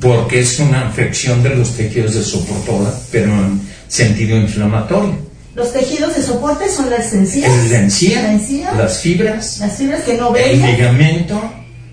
[0.00, 5.16] Porque es una infección de los tejidos de soportola, pero en sentido inflamatorio.
[5.54, 9.76] Los tejidos de soporte son las encías, El la encía, la encía, las fibras, las
[9.76, 10.66] fibras que no el ven.
[10.66, 11.40] ligamento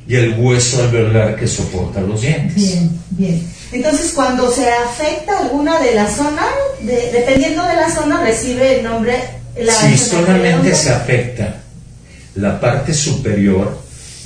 [0.08, 2.56] y el hueso alveolar que soporta los dientes.
[2.56, 3.48] Bien, bien.
[3.72, 6.46] Entonces, cuando se afecta alguna de las zonas,
[6.82, 9.16] de- dependiendo de la zona, recibe el nombre.
[9.60, 11.64] La si solamente se afecta
[12.36, 13.80] la parte superior,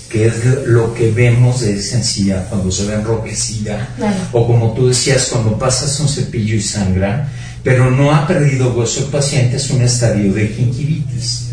[0.09, 0.33] que es
[0.65, 4.17] lo que vemos de esa encía cuando se ve enrojecida, Claro.
[4.31, 7.29] o como tú decías, cuando pasas un cepillo y sangra,
[7.63, 11.45] pero no ha perdido hueso el paciente, es un estadio de gingivitis.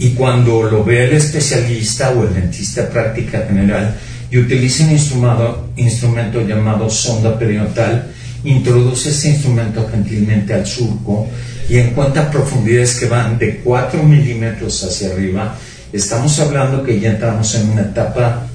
[0.00, 3.96] Y cuando lo ve el especialista o el dentista de práctica general
[4.30, 8.08] y utiliza un instrumento, instrumento llamado sonda periodontal,
[8.44, 11.26] introduce ese instrumento gentilmente al surco
[11.68, 15.56] y encuentra profundidades que van de 4 milímetros hacia arriba.
[15.92, 18.46] Estamos hablando que ya entramos en una etapa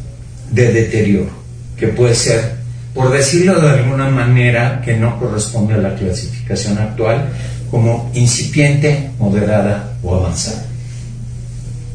[0.52, 1.32] de deterioro,
[1.78, 2.58] que puede ser,
[2.94, 7.30] por decirlo de alguna manera, que no corresponde a la clasificación actual,
[7.72, 10.64] como incipiente, moderada o avanzada.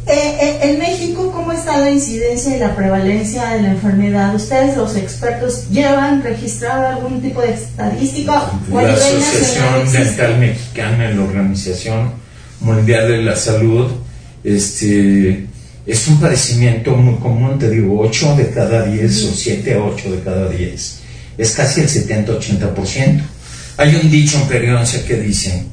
[0.09, 4.34] Eh, eh, en México, ¿cómo está la incidencia y la prevalencia de la enfermedad?
[4.34, 8.51] ¿Ustedes, los expertos, llevan registrado algún tipo de estadística?
[8.72, 9.93] La Asociación?
[9.93, 12.12] Dental Mexicana la Organización
[12.61, 13.93] Mundial de la Salud
[14.45, 15.47] este,
[15.86, 20.12] es un padecimiento muy común, te digo, 8 de cada 10 o 7 a 8
[20.12, 20.99] de cada 10.
[21.39, 23.22] Es casi el 70-80%.
[23.78, 25.64] Hay un dicho en periodoncia que dice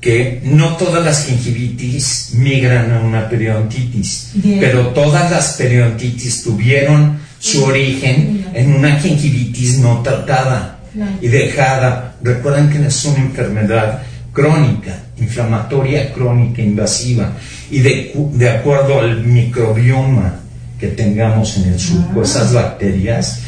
[0.00, 4.58] que no todas las gingivitis migran a una periodontitis, Bien.
[4.58, 10.80] pero todas las periodontitis tuvieron su origen en una gingivitis no tratada
[11.20, 12.16] y dejada.
[12.22, 14.02] Recuerden que es una enfermedad
[14.32, 17.32] crónica, inflamatoria crónica, invasiva,
[17.70, 20.40] y de, de acuerdo al microbioma
[20.78, 23.42] que tengamos en el surco, esas bacterias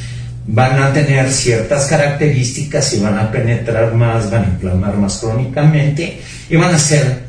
[0.46, 6.20] van a tener ciertas características y van a penetrar más, van a inflamar más crónicamente
[6.50, 7.22] y van a ser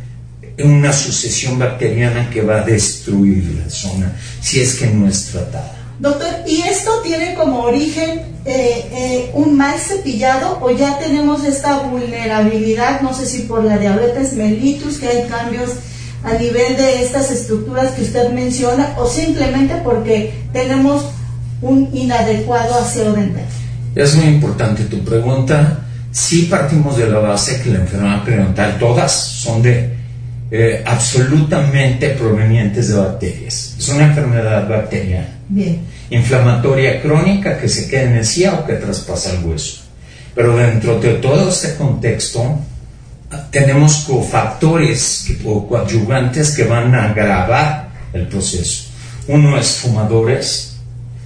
[0.59, 5.82] una sucesión bacteriana que va a destruir la zona si es que no es tratada.
[5.99, 11.79] Doctor, ¿y esto tiene como origen eh, eh, un mal cepillado o ya tenemos esta
[11.79, 15.71] vulnerabilidad, no sé si por la diabetes mellitus, que hay cambios
[16.23, 21.05] a nivel de estas estructuras que usted menciona, o simplemente porque tenemos
[21.61, 23.45] un inadecuado aseo dental?
[23.95, 25.79] Es muy importante tu pregunta.
[26.11, 30.02] Sí partimos de la base que la enfermedad periodontal, todas son de
[30.55, 33.75] eh, absolutamente provenientes de bacterias.
[33.79, 35.79] Es una enfermedad bacteriana, Bien.
[36.11, 39.81] inflamatoria crónica que se queda en el cia o que traspasa el hueso.
[40.35, 42.59] Pero dentro de todo este contexto
[43.49, 48.89] tenemos cofactores o coadyuvantes que van a agravar el proceso.
[49.27, 50.73] Uno es fumadores,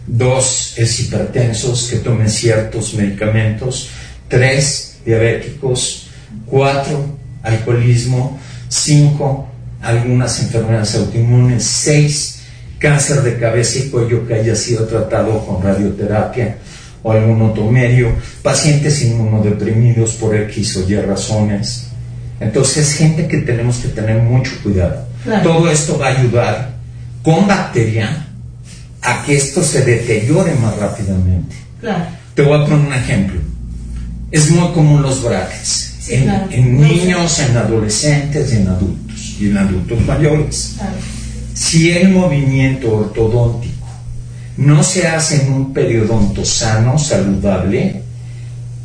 [0.07, 3.89] Dos es hipertensos que tomen ciertos medicamentos.
[4.29, 6.07] Tres, diabéticos.
[6.45, 8.39] Cuatro, alcoholismo.
[8.69, 9.47] Cinco,
[9.81, 11.63] algunas enfermedades autoinmunes.
[11.63, 12.39] Seis,
[12.79, 16.57] cáncer de cabeza y cuello que haya sido tratado con radioterapia
[17.03, 18.11] o algún otro medio.
[18.41, 21.87] Pacientes inmunodeprimidos por X o Y razones.
[22.39, 25.07] Entonces, gente que tenemos que tener mucho cuidado.
[25.23, 25.43] Claro.
[25.43, 26.77] Todo esto va a ayudar
[27.23, 28.27] con bacteria
[29.01, 31.55] a que esto se deteriore más rápidamente.
[31.81, 32.05] Claro.
[32.35, 33.39] Te voy a poner un ejemplo.
[34.31, 36.47] Es muy común los brackets Sí, en, claro.
[36.51, 40.75] en Muy niños, en adolescentes en adultos, y en adultos mayores.
[40.77, 40.95] Claro.
[41.53, 43.87] Si el movimiento ortodóntico
[44.57, 48.01] no se hace en un periodonto sano, saludable,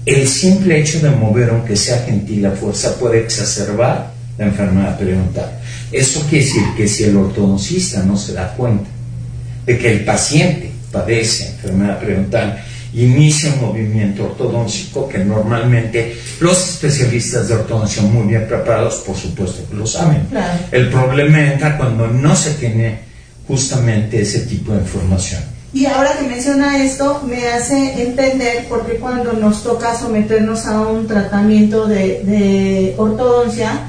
[0.05, 5.61] el simple hecho de mover, aunque sea gentil, la fuerza puede exacerbar la enfermedad periodontal.
[5.93, 8.89] Eso quiere decir que si el ortodoncista no se da cuenta
[9.65, 12.65] de que el paciente padece enfermedad periodontal,
[12.95, 19.63] inicia un movimiento ortodóntico que normalmente los especialistas de ortodoncia muy bien preparados, por supuesto
[19.69, 20.27] que lo saben.
[20.31, 20.59] Claro.
[20.71, 23.01] El problema entra cuando no se tiene
[23.47, 25.43] justamente ese tipo de información.
[25.75, 30.83] Y ahora que menciona esto, me hace entender por qué cuando nos toca someternos a
[30.83, 33.81] un tratamiento de, de ortodoncia,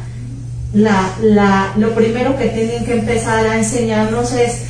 [0.73, 4.63] la, la, lo primero que tienen que empezar a enseñarnos es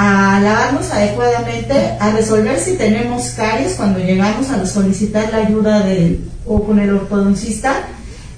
[0.00, 6.20] a lavarnos adecuadamente, a resolver si tenemos caries cuando llegamos a solicitar la ayuda del,
[6.46, 7.80] o con el ortodoncista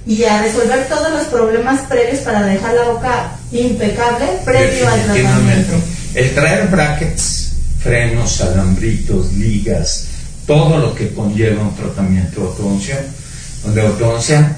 [0.07, 5.73] y a resolver todos los problemas previos para dejar la boca impecable previo al tratamiento.
[6.15, 10.07] El traer brackets, frenos, alambritos, ligas,
[10.47, 13.05] todo lo que conlleva un tratamiento de ortodoncia,
[13.71, 14.57] de ortodoncia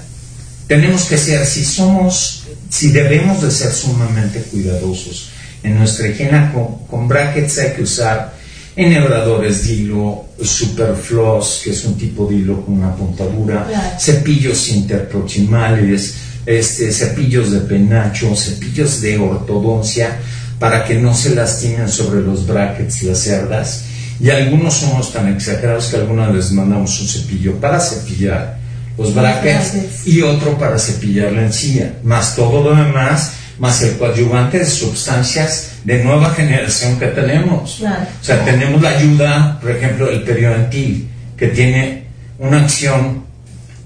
[0.68, 5.33] tenemos que ser, si somos, si debemos de ser sumamente cuidadosos
[5.64, 6.52] en nuestra higiene
[6.90, 8.34] con, brackets hay que usar
[8.76, 16.16] enhebradores de hilo, superfloss, que es un tipo de hilo con una puntadura, cepillos interproximales,
[16.46, 20.18] este, cepillos de penacho, cepillos de ortodoncia,
[20.60, 23.86] para que no se lastimen sobre los brackets las cerdas.
[24.20, 28.58] Y algunos somos tan exagerados que algunos les mandamos un cepillo para cepillar
[28.98, 30.06] los brackets.
[30.06, 33.34] y otro para cepillar la encía, más todo lo demás
[33.64, 37.80] más el coadyuvante de sustancias de nueva generación que tenemos.
[37.80, 41.08] O sea, tenemos la ayuda, por ejemplo, el periodontil,
[41.38, 42.04] que tiene
[42.40, 43.24] una acción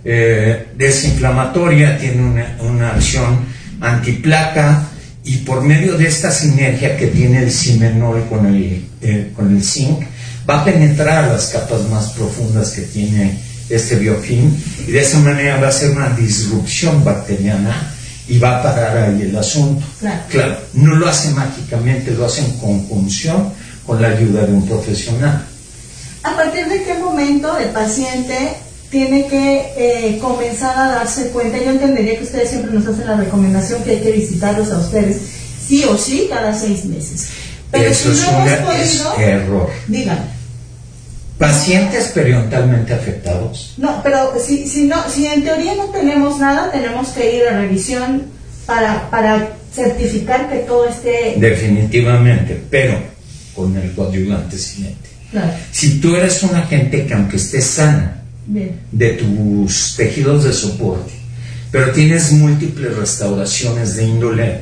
[0.03, 3.45] eh, desinflamatoria, tiene una, acción
[3.79, 4.83] antiplaca,
[5.23, 9.63] y por medio de esta sinergia que tiene el cimenol con el, eh, con el
[9.63, 9.99] zinc,
[10.49, 13.37] va a penetrar las capas más profundas que tiene
[13.69, 14.51] este biofilm
[14.87, 17.93] y de esa manera va a ser una disrupción bacteriana
[18.27, 19.85] y va a parar ahí el asunto.
[19.99, 20.57] Claro.
[20.73, 23.53] no lo hace mágicamente, lo hace en conjunción
[23.85, 25.45] con la ayuda de un profesional.
[26.23, 28.57] ¿A partir de qué momento el paciente
[28.89, 31.57] tiene que eh, comenzar a darse cuenta?
[31.57, 35.17] Yo entendería que ustedes siempre nos hacen la recomendación que hay que visitarlos a ustedes
[35.67, 37.29] sí o sí cada seis meses.
[37.71, 39.69] Pero Eso si no es un error.
[39.87, 40.36] Díganme.
[41.37, 43.75] ¿Pacientes periodontalmente afectados?
[43.77, 47.59] No, pero si, si, no, si en teoría no tenemos nada, tenemos que ir a
[47.59, 48.23] revisión
[48.65, 51.35] para, para certificar que todo esté...
[51.37, 52.97] Definitivamente, pero
[53.55, 55.09] con el coadyuvante siguiente.
[55.31, 55.53] Claro.
[55.71, 58.23] Si tú eres una gente que aunque esté sana
[58.91, 61.11] de tus tejidos de soporte,
[61.71, 64.59] pero tienes múltiples restauraciones de índole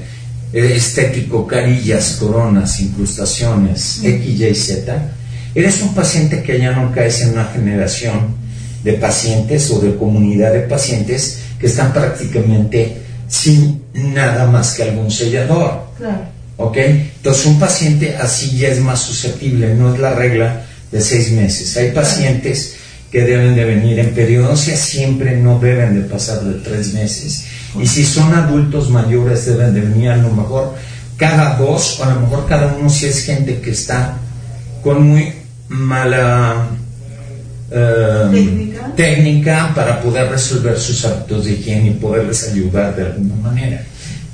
[0.54, 5.15] eh, estético, carillas, coronas, incrustaciones, X, Y, Z,
[5.56, 8.36] Eres un paciente que ya no caes en una generación
[8.84, 12.98] de pacientes o de comunidad de pacientes que están prácticamente
[13.28, 15.86] sin nada más que algún sellador.
[15.98, 16.24] Claro.
[16.58, 16.78] ¿Ok?
[16.78, 21.76] Entonces un paciente así ya es más susceptible, no es la regla de seis meses.
[21.78, 22.76] Hay pacientes
[23.12, 27.46] que deben de venir en periodoncia, siempre no deben de pasar de tres meses.
[27.82, 30.76] Y si son adultos mayores deben de venir a lo mejor
[31.18, 34.18] cada dos o a lo mejor cada uno si es gente que está
[34.84, 35.34] con muy
[35.70, 36.68] mala
[37.72, 39.72] eh, ¿Técnica?
[39.76, 43.84] para poder resolver sus hábitos de higiene y poderles ayudar de alguna manera.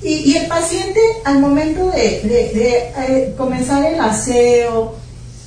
[0.04, 4.96] Y, el paciente al momento de, eh, comenzar el aseo,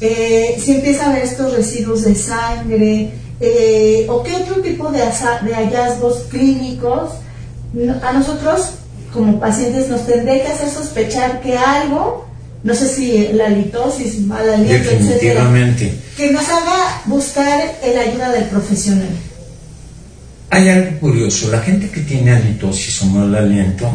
[0.00, 3.10] eh, si empieza a ver estos residuos de sangre,
[4.08, 7.10] o qué otro tipo de, de hallazgos clínicos,
[8.02, 8.70] a nosotros
[9.12, 12.23] como pacientes nos tendría que hacer sospechar que algo
[12.64, 15.92] no sé si la litosis, mal aliento, Definitivamente.
[16.16, 17.60] que nos haga buscar
[17.94, 19.10] la ayuda del profesional.
[20.48, 23.86] Hay algo curioso, la gente que tiene halitosis o mal aliento,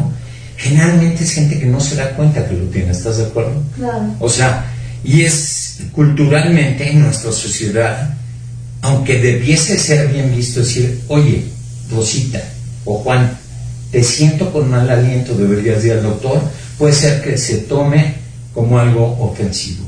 [0.56, 3.60] generalmente es gente que no se da cuenta que lo tiene, ¿estás de acuerdo?
[3.76, 4.14] Claro.
[4.20, 4.64] O sea,
[5.02, 8.14] y es culturalmente en nuestra sociedad,
[8.82, 11.42] aunque debiese ser bien visto decir, oye,
[11.90, 12.40] Rosita
[12.84, 13.36] o Juan,
[13.90, 16.40] te siento con mal aliento, deberías ir al doctor,
[16.78, 18.19] puede ser que se tome
[18.60, 19.86] como algo ofensivo,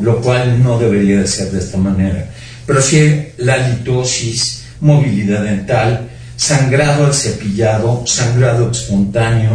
[0.00, 2.30] lo cual no debería de ser de esta manera.
[2.64, 9.50] Pero si la litosis, movilidad dental, sangrado al cepillado, sangrado espontáneo,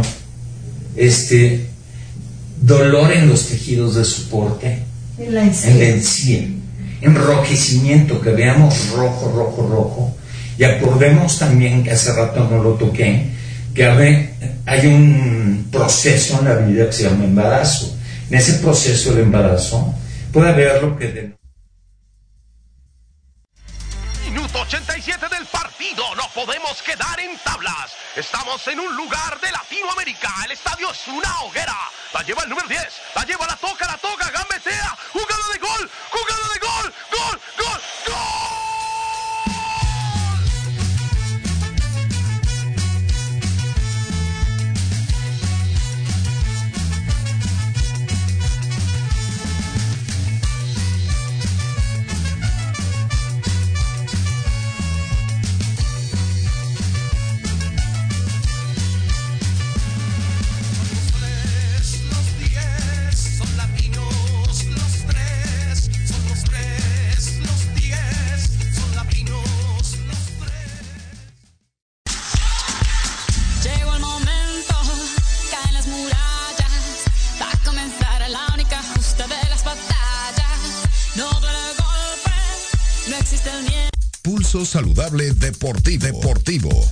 [0.94, 1.66] este,
[2.60, 4.84] dolor en los tejidos de soporte,
[5.18, 6.46] en la encía,
[7.00, 10.16] enrojecimiento, que veamos rojo, rojo, rojo,
[10.56, 13.30] y acordemos también que hace rato no lo toqué,
[13.74, 13.84] que
[14.64, 17.94] hay un proceso en la vida que se llama embarazo
[18.30, 19.94] en ese proceso del embarazo,
[20.32, 21.34] puede haber lo que...
[24.24, 27.92] Minuto 87 del partido, no podemos quedar en tablas.
[28.16, 31.76] Estamos en un lugar de Latinoamérica, el estadio es una hoguera.
[32.12, 32.80] La lleva el número 10,
[33.14, 37.40] la lleva, la toca, la toca, gambetea, jugada de gol, jugada de gol, gol.
[84.24, 86.06] Pulso Saludable Deportivo.
[86.06, 86.90] Deportivo.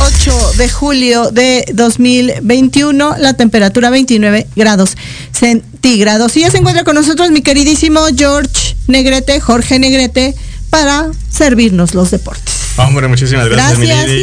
[0.00, 4.96] 8 de julio de 2021, la temperatura 29 grados
[5.30, 6.34] centígrados.
[6.38, 10.34] Y ya se encuentra con nosotros mi queridísimo George Negrete, Jorge Negrete,
[10.70, 12.54] para servirnos los deportes.
[12.78, 14.20] Hombre, muchísimas gracias, Gracias.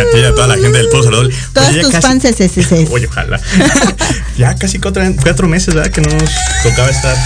[0.00, 2.56] A ti y a toda la gente del Pueblo Oye, ya tus casi- fans es.
[2.90, 3.40] Oye, ojalá.
[4.38, 5.90] ya casi cuatro, cuatro meses, ¿verdad?
[5.90, 6.30] Que no nos
[6.62, 7.16] tocaba estar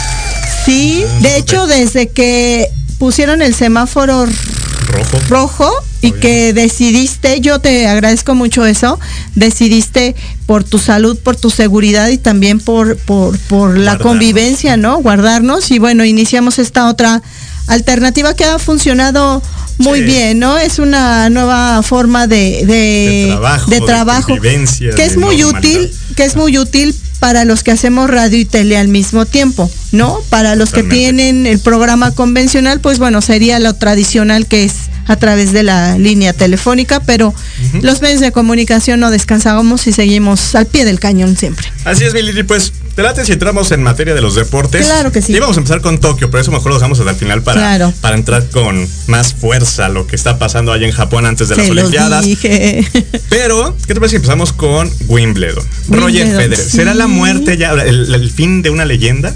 [0.65, 5.21] Sí, de hecho, desde que pusieron el semáforo rojo.
[5.29, 8.99] rojo y que decidiste, yo te agradezco mucho eso,
[9.37, 14.03] decidiste por tu salud, por tu seguridad y también por, por, por la Guardarnos.
[14.07, 14.99] convivencia, ¿no?
[14.99, 17.23] Guardarnos y bueno, iniciamos esta otra
[17.67, 19.43] alternativa que ha funcionado
[19.79, 20.57] muy bien, ¿no?
[20.59, 25.81] Es una nueva forma de, de, De trabajo, de trabajo, que es muy normalidad.
[25.81, 29.71] útil, que es muy útil para los que hacemos radio y tele al mismo tiempo,
[29.93, 30.21] ¿no?
[30.31, 34.75] Para los que tienen el programa convencional, pues bueno, sería lo tradicional que es
[35.07, 37.35] a través de la línea telefónica, pero
[37.83, 41.71] los medios de comunicación no descansamos y seguimos al pie del cañón siempre.
[41.85, 42.43] Así es, Milady.
[42.43, 44.87] Pues, te late si entramos en materia de los deportes.
[44.87, 45.35] Claro que sí.
[45.35, 47.61] Y vamos a empezar con Tokio, pero eso mejor lo dejamos hasta el final para,
[47.61, 47.93] Claro.
[48.01, 51.67] para entrar con más fuerza lo que está pasando allá en Japón antes de las
[51.67, 52.25] Se Olimpiadas.
[52.25, 52.89] dije.
[53.29, 55.63] Pero, ¿qué te parece si empezamos con Wimbledon?
[55.91, 56.59] Roger Federer.
[56.59, 59.35] ¿Será la muerte ya, el, el fin de una leyenda?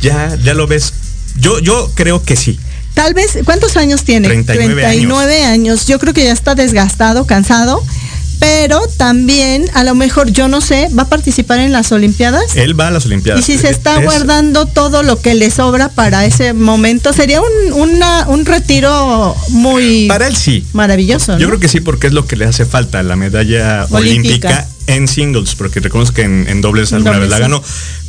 [0.00, 0.92] ¿Ya, ya lo ves?
[1.40, 2.58] Yo, yo creo que sí.
[2.94, 4.28] Tal vez, ¿cuántos años tiene?
[4.28, 5.86] 39 39 años.
[5.86, 7.82] Yo creo que ya está desgastado, cansado,
[8.42, 12.56] pero también, a lo mejor, yo no sé, ¿va a participar en las Olimpiadas?
[12.56, 13.40] Él va a las Olimpiadas.
[13.40, 17.40] Y si se está Es- guardando todo lo que le sobra para ese momento, sería
[17.40, 20.66] un, una- un retiro muy Para él sí.
[20.72, 21.38] maravilloso, ¿no?
[21.38, 24.48] Yo creo que sí, porque es lo que le hace falta, la medalla Olímpica.
[24.48, 27.62] olímpica, en singles, porque reconozco que en, en dobles alguna dobles, vez la ganó.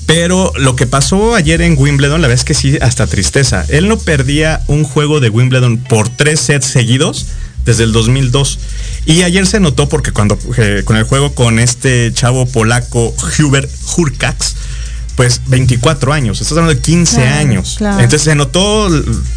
[0.07, 3.65] Pero lo que pasó ayer en Wimbledon, la verdad es que sí, hasta tristeza.
[3.69, 7.27] Él no perdía un juego de Wimbledon por tres sets seguidos
[7.65, 8.59] desde el 2002.
[9.05, 13.69] Y ayer se notó porque cuando eh, con el juego con este chavo polaco Hubert
[13.97, 14.55] Hurkacz,
[15.15, 17.75] pues 24 años, estás hablando de 15 Claro, años.
[17.77, 17.99] claro.
[17.99, 18.89] Entonces se notó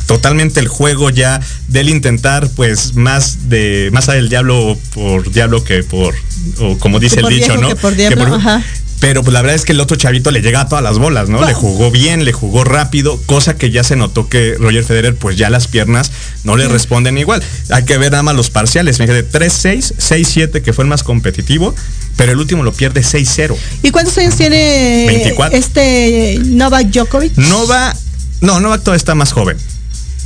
[0.06, 5.82] totalmente el juego ya del intentar pues más de más al diablo por diablo que
[5.82, 6.14] por
[6.60, 7.68] o como dice el por dicho, ¿no?
[7.68, 8.62] que por diablo, ajá.
[9.00, 11.28] Pero pues la verdad es que el otro chavito le llega a todas las bolas,
[11.28, 11.44] ¿no?
[11.44, 15.36] Le jugó bien, le jugó rápido, cosa que ya se notó que Roger Federer, pues
[15.36, 16.10] ya las piernas
[16.44, 17.42] no le responden igual.
[17.70, 18.96] Hay que ver nada más los parciales.
[18.96, 21.74] Fíjate, 3-6, 6-7, que fue el más competitivo,
[22.16, 23.54] pero el último lo pierde 6-0.
[23.82, 25.58] ¿Y cuántos años tiene 24.
[25.58, 27.36] este Novak Djokovic?
[27.36, 27.96] Novak,
[28.40, 29.58] no, Novak todavía está más joven.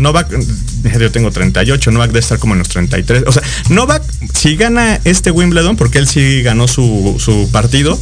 [0.01, 3.25] Novak, mm, yo tengo 38, Novak debe estar como en los 33.
[3.27, 4.03] O sea, Novak,
[4.35, 7.99] si gana este Wimbledon, porque él sí ganó su, su partido,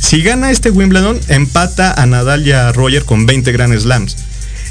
[0.00, 4.16] si gana este Wimbledon, empata a Nadal y a Roger con 20 Grand Slams.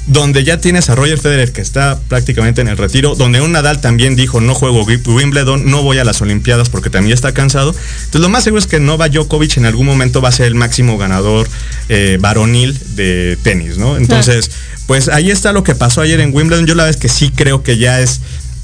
[0.08, 3.82] Donde ya tienes a Roger Federer que está prácticamente en el retiro, donde un Nadal
[3.82, 7.76] también dijo no juego Wimbledon, no voy a las Olimpiadas porque también está cansado.
[8.00, 10.56] Entonces lo más seguro es que Novak Djokovic en algún momento va a ser el
[10.56, 11.48] máximo ganador
[11.90, 13.96] eh, varonil de tenis, ¿no?
[13.96, 14.50] Entonces,
[14.88, 16.66] pues ahí está lo que pasó ayer en Wimbledon.
[16.66, 18.22] Yo la es que sí creo que ya es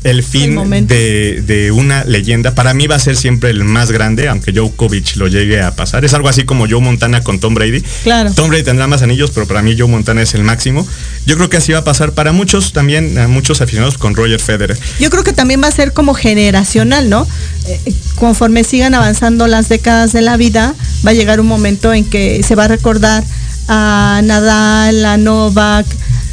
[0.08, 2.55] el fin de, de una leyenda.
[2.55, 6.05] Para mí va a ser siempre el más grande, aunque Djokovic lo llegue a pasar.
[6.05, 7.84] Es algo así como Joe Montana con Tom Brady.
[8.03, 8.32] Claro.
[8.34, 10.88] Tom Brady tendrá más anillos, pero para mí Joe Montana es el máximo.
[11.26, 14.39] Yo creo que así va a pasar para muchos también, a muchos aficionados con Roger
[14.39, 14.78] Federer.
[14.99, 17.28] Yo creo que también va a ser como generacional, ¿no?
[17.68, 20.74] Eh, conforme sigan avanzando las décadas de la vida,
[21.05, 23.24] va a llegar un momento en que se va a recordar
[23.68, 25.86] a Nadal, a Novak,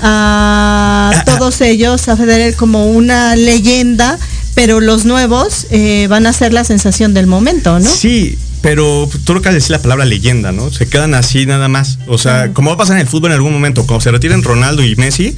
[0.05, 4.19] a todos ellos, a Federer como una leyenda,
[4.55, 7.89] pero los nuevos eh, van a ser la sensación del momento, ¿no?
[7.89, 10.71] Sí, pero tú lo que decir la palabra leyenda, ¿no?
[10.71, 11.99] Se quedan así nada más.
[12.07, 14.43] O sea, como va a pasar en el fútbol en algún momento, cuando se retiren
[14.43, 15.35] Ronaldo y Messi,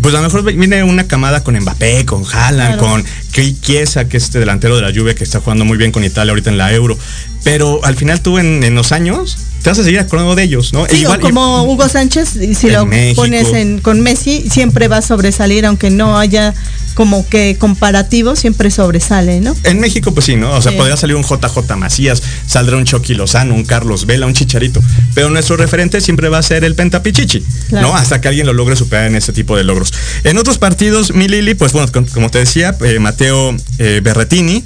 [0.00, 2.92] pues a lo mejor viene una camada con Mbappé, con Haaland, Claro.
[2.92, 5.90] con Kei Chiesa, que es este delantero de la Juve que está jugando muy bien
[5.90, 6.96] con Italia ahorita en la Euro.
[7.42, 10.72] Pero al final tú en, en los años te vas a seguir acordando de ellos,
[10.72, 10.86] ¿no?
[10.86, 13.22] Sí, o como Hugo Sánchez, si lo México.
[13.22, 16.54] pones en, con Messi, siempre va a sobresalir, aunque no haya
[16.94, 19.56] como que comparativo, siempre sobresale, ¿no?
[19.64, 20.52] En México, pues sí, ¿no?
[20.52, 20.78] O sea, Sí.
[20.78, 24.80] podría salir un JJ Macías, saldrá un Chucky Lozano, un Carlos Vela, un Chicharito.
[25.14, 27.88] Pero nuestro referente siempre va a ser el Pentapichichi, Claro.
[27.88, 27.96] ¿no?
[27.96, 29.92] Hasta que alguien lo logre superar en ese tipo de logros.
[30.24, 34.62] En otros partidos, mi Lili, pues bueno, como te decía, eh, Mateo eh, Berretini.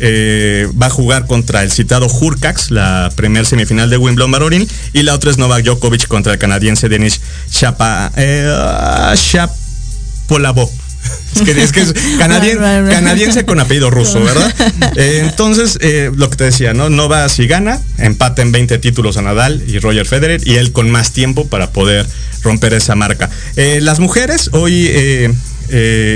[0.00, 5.02] eh, va a jugar contra el citado Hurkacz, la primer semifinal de Wimbledon varonil, y
[5.04, 7.20] la otra es Novak Djokovic contra el canadiense Denis
[7.50, 8.10] Chapa.
[11.34, 12.58] Es que es, que es canadien-
[12.90, 14.54] canadiense con apellido ruso, ¿verdad?
[14.96, 16.88] Eh, entonces, eh, lo que te decía, ¿no?
[16.88, 20.88] Nova si gana, empata en 20 títulos a Nadal y Roger Federer y él con
[20.90, 22.06] más tiempo para poder
[22.42, 23.28] romper esa marca.
[23.56, 25.32] Eh, las mujeres, hoy eh,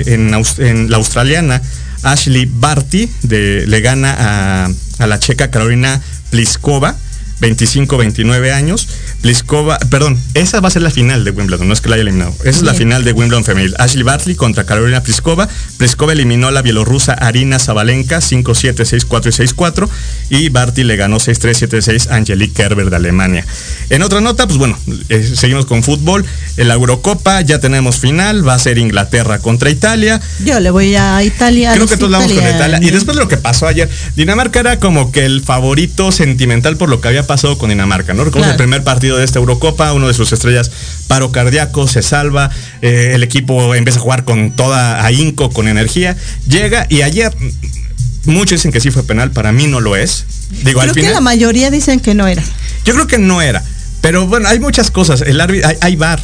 [0.06, 0.32] en,
[0.64, 1.60] en la australiana,
[2.02, 6.96] Ashley Barty de- le gana a, a la checa Carolina Pliskova.
[7.40, 8.88] 25-29 años.
[9.20, 12.02] Pliskova, perdón, esa va a ser la final de Wimbledon, no es que la haya
[12.02, 12.32] eliminado.
[12.40, 13.74] Esa es la final de Wimbledon femenil.
[13.78, 15.48] Ashley Bartley contra Carolina Pliskova.
[15.76, 18.74] Pliskova eliminó a la bielorrusa Arina Zabalenka 5-7,
[19.06, 19.88] 6-4 y 6-4.
[20.30, 23.44] Y Barty le ganó 6-3, 7-6 a Angelique Kerber de Alemania.
[23.90, 26.24] En otra nota, pues bueno, eh, seguimos con fútbol.
[26.56, 30.20] En la Eurocopa ya tenemos final, va a ser Inglaterra contra Italia.
[30.44, 31.72] Yo le voy a Italia.
[31.74, 32.78] Creo que todos vamos con Italia.
[32.80, 36.88] Y después de lo que pasó ayer, Dinamarca era como que el favorito sentimental por
[36.88, 38.24] lo que había pasado con Dinamarca, ¿no?
[38.24, 38.52] Recuerdo Claro.
[38.52, 40.70] el primer partido de esta Eurocopa, uno de sus estrellas,
[41.06, 42.50] paro cardíaco, se salva,
[42.82, 46.16] eh, el equipo empieza a jugar con toda ahínco, con energía,
[46.48, 50.24] llega y ayer mm, muchos dicen que sí fue penal, para mí no lo es.
[50.64, 52.42] Digo, Creo al que la mayoría dicen que no era.
[52.84, 53.62] Yo creo que no era.
[54.00, 55.22] Pero bueno, hay muchas cosas.
[55.22, 56.20] El árbitro, hay, hay VAR.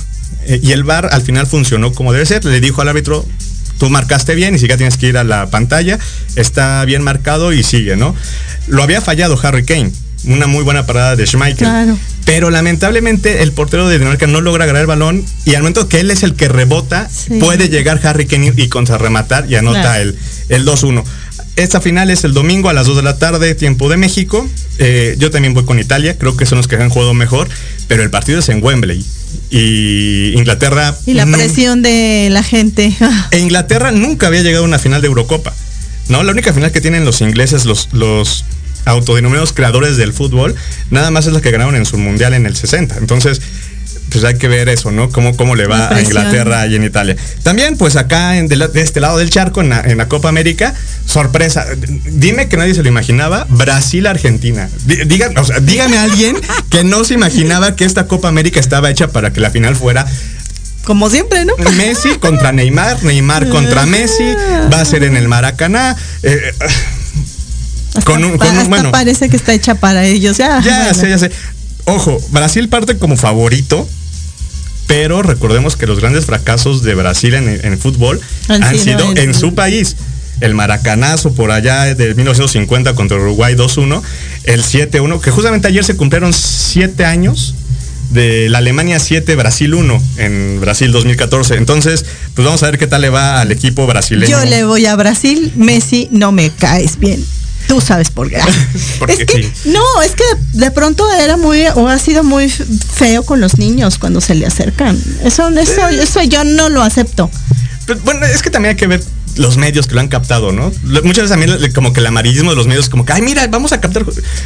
[0.46, 2.44] eh, y el VAR al final funcionó como debe ser.
[2.44, 3.26] Le dijo al árbitro,
[3.78, 5.98] tú marcaste bien y siquiera tienes que ir a la pantalla.
[6.36, 8.14] Está bien marcado y sigue, ¿no?
[8.68, 9.92] Lo había fallado Harry Kane.
[10.26, 11.66] Una muy buena parada de Schmeichel.
[11.68, 11.98] Claro.
[12.24, 16.00] Pero lamentablemente el portero de Dinamarca no logra agarrar el balón y al momento que
[16.00, 17.34] él es el que rebota, Sí.
[17.38, 20.02] puede llegar Harry Kane y contrarrematar y anota Claro.
[20.02, 20.18] el,
[20.48, 21.04] el 2-1.
[21.56, 24.48] Esta final es el domingo a las 2 de la tarde, tiempo de México.
[24.78, 27.48] Eh, yo también voy con Italia, creo que son los que han jugado mejor,
[27.86, 29.04] pero el partido es en Wembley.
[29.50, 30.96] Y Inglaterra...
[31.06, 32.92] Y la presión de la gente.
[33.30, 35.52] e Inglaterra nunca había llegado a una final de Eurocopa.
[36.08, 36.22] ¿No?
[36.22, 38.44] La única final que tienen los ingleses, los, los
[38.84, 40.54] autodenominados creadores del fútbol,
[40.90, 42.96] nada más es la que ganaron en su mundial en el 60.
[42.98, 43.40] Entonces,
[44.10, 45.10] pues hay que ver eso, ¿no?
[45.10, 46.00] Cómo, cómo le va a.
[46.00, 47.16] Inglaterra y en Italia.
[47.42, 50.06] También, pues acá en de, la- de este lado del charco, en la, en la
[50.08, 50.72] Copa América,
[51.06, 51.66] sorpresa.
[52.04, 54.68] Dime que nadie se lo imaginaba, Brasil-Argentina.
[55.36, 56.36] O sea, dígame a alguien
[56.70, 60.06] que no se imaginaba que esta Copa América estaba hecha para que la final fuera
[60.84, 61.54] Como siempre, ¿no?
[61.76, 64.24] Messi contra Neymar, Neymar contra Messi,
[64.72, 65.96] va a ser en el Maracaná.
[66.22, 66.52] eh,
[68.04, 70.36] con un, con un- Hasta bueno, parece que está hecha para ellos.
[70.36, 70.94] Ya, ya bueno.
[70.94, 71.30] sé, ya sé.
[71.84, 73.86] Ojo, Brasil parte como favorito,
[74.86, 79.10] pero recordemos que los grandes fracasos de Brasil en, en fútbol Han han, sido sido
[79.12, 79.96] en- en su país.
[80.40, 84.02] El maracanazo por allá de 1950 contra Uruguay 2-1,
[84.44, 87.54] el 7-1, que justamente ayer se cumplieron 7 años
[88.10, 91.54] de la Alemania 7, Brasil 1 en Brasil 2014.
[91.54, 94.38] Entonces, pues vamos a ver qué tal le va al equipo brasileño.
[94.38, 97.24] Yo le voy a Brasil, Messi, no me caes bien.
[97.68, 98.38] Tú sabes por qué.
[98.98, 99.70] Porque es que, sí.
[99.70, 103.98] no, es que de pronto era muy, o ha sido muy feo con los niños
[103.98, 105.00] cuando se le acercan.
[105.22, 107.30] Eso, eso, eso yo no lo acepto.
[107.86, 109.02] Pero, bueno, es que también hay que ver
[109.36, 110.72] los medios que lo han captado, ¿no?
[111.02, 113.72] Muchas veces también como que el amarillismo de los medios, como que, ay, mira, vamos
[113.72, 114.04] a captar.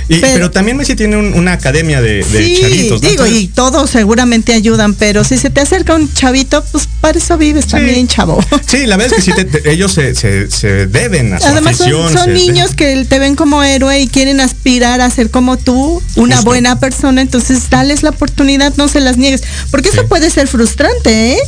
[0.09, 3.09] Y- pero, Pero- también Messi tiene un- una academia de, de sí, chavitos, ¿no?
[3.09, 7.37] digo, y todos seguramente ayudan, pero si se te acerca un chavito, pues para eso
[7.39, 8.43] vives también, chavo.
[8.67, 11.47] Sí, la verdad es que sí, te- te- ellos se, se- se deben a su
[11.47, 12.13] Además son, afición.
[12.13, 16.37] son niños que te ven como héroe y quieren aspirar a ser como tú, una
[16.37, 16.51] Justo.
[16.51, 21.33] buena persona, entonces dales la oportunidad, no se las niegues, porque eso puede ser frustrante,
[21.33, 21.39] ¿eh?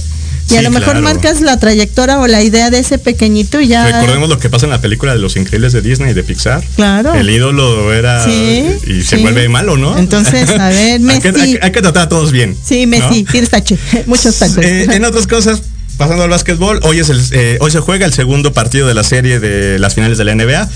[0.50, 1.02] Y a lo mejor claro.
[1.02, 3.84] marcas la trayectoria o la idea de ese pequeñito y ya.
[3.86, 6.62] Recordemos lo que pasa en la película de Los Increíbles de Disney y de Pixar.
[6.76, 7.14] Claro.
[7.14, 8.24] El ídolo era.
[8.24, 9.22] Sí, y se sí.
[9.22, 9.96] vuelve malo, ¿no?
[9.98, 11.28] Entonces, a ver, Messi.
[11.28, 12.56] hay que- hay que tratar a todos bien.
[12.64, 13.30] Sí, Messi, ¿no?
[13.30, 14.58] tienes tache, muchos taches.
[14.64, 15.62] Eh, en otras cosas,
[15.96, 19.04] pasando al básquetbol, hoy, es el, eh, hoy se juega el segundo partido de la
[19.04, 20.68] serie de las finales de la NBA.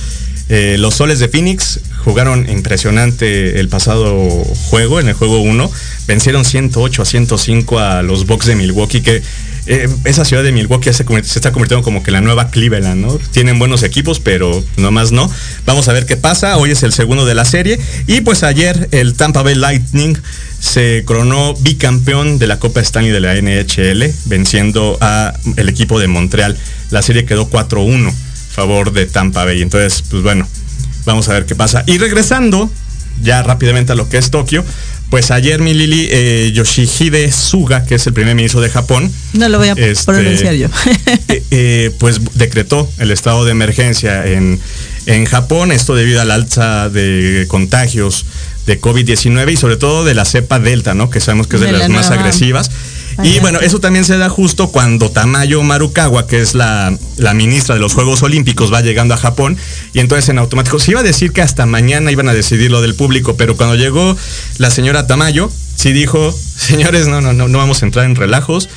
[0.51, 4.29] Eh, los soles de Phoenix jugaron impresionante el pasado
[4.68, 5.70] juego, en el juego 1.
[6.07, 9.22] Vencieron 108 a 105 a los Bucks de Milwaukee, que
[9.67, 13.19] eh, esa ciudad de Milwaukee se está convirtiendo como que la nueva Cleveland, ¿no?
[13.31, 15.31] Tienen buenos equipos, pero nomás no.
[15.65, 16.59] Vamos a ver qué pasa.
[16.59, 17.81] Hoy es el segundo de la serie.
[18.07, 20.19] Y pues ayer el Tampa Bay Lightning
[20.61, 26.09] se coronó bicampeón de la Copa Stanley de la NHL, venciendo a el equipo de
[26.09, 26.59] Montreal.
[26.91, 28.12] La serie quedó 4-1 a
[28.53, 29.62] favor de Tampa Bay.
[29.62, 30.47] Entonces, pues bueno,
[31.07, 31.85] vamos a ver qué pasa.
[31.87, 32.71] Y regresando
[33.23, 34.65] ya rápidamente a lo que es Tokio,
[35.15, 39.49] pues ayer mi Lili eh, Yoshihide Suga, que es el primer ministro de Japón, No
[39.49, 40.67] lo voy a Este, pronunciar yo.
[41.29, 44.59] eh, eh, pues decretó el estado de emergencia en,
[45.07, 48.27] en Japón, esto debido al alza de contagios
[48.67, 51.11] de COVID-19 y sobre todo de la cepa Delta, ¿no?
[51.11, 52.73] Que sabemos que es de, De las la más nueva agresivas.
[53.23, 57.75] Y bueno, eso también se da justo cuando Tamayo Marukawa, que es la, la ministra
[57.75, 59.57] de los Juegos Olímpicos, va llegando a Japón
[59.93, 62.81] y entonces en automático se iba a decir que hasta mañana iban a decidir lo
[62.83, 64.17] del público, pero cuando llegó
[64.59, 68.69] la señora Tamayo, sí dijo, señores, no, no, no, no vamos a entrar en relajos,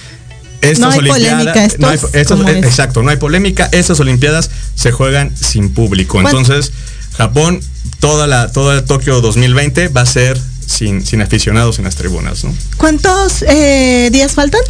[0.62, 1.44] estas No Olimpiadas.
[1.44, 2.66] polémica, estos, no hay- estas- ¿cómo eh, es?
[2.66, 3.70] exacto, no hay polémica.
[3.72, 6.14] Estas Olimpiadas se juegan sin público.
[6.22, 6.72] ¿Cuán- Entonces,
[7.16, 7.60] Japón,
[8.00, 12.44] toda la, toda el Tokio 2020 va a ser sin, sin aficionados en las tribunas,
[12.44, 12.54] ¿no?
[12.78, 14.62] ¿Cuántos eh, días faltan?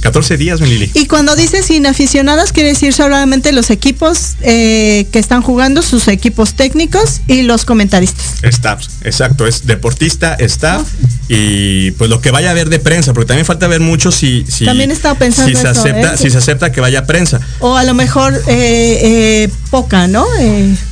[0.00, 0.90] 14 días, mi Lili.
[0.94, 6.08] Y cuando dices sin aficionados, quiere decir solamente los equipos eh, que están jugando, sus
[6.08, 8.36] equipos técnicos y los comentaristas.
[8.42, 10.86] Staff, exacto, es deportista, staff
[11.28, 14.44] y pues lo que vaya a haber de prensa, porque también falta ver mucho si,
[14.48, 16.16] si, También estaba pensando si se eso, acepta, ¿eh?
[16.16, 17.40] si se acepta que vaya prensa.
[17.58, 20.26] O a lo mejor eh, eh, poca, ¿no?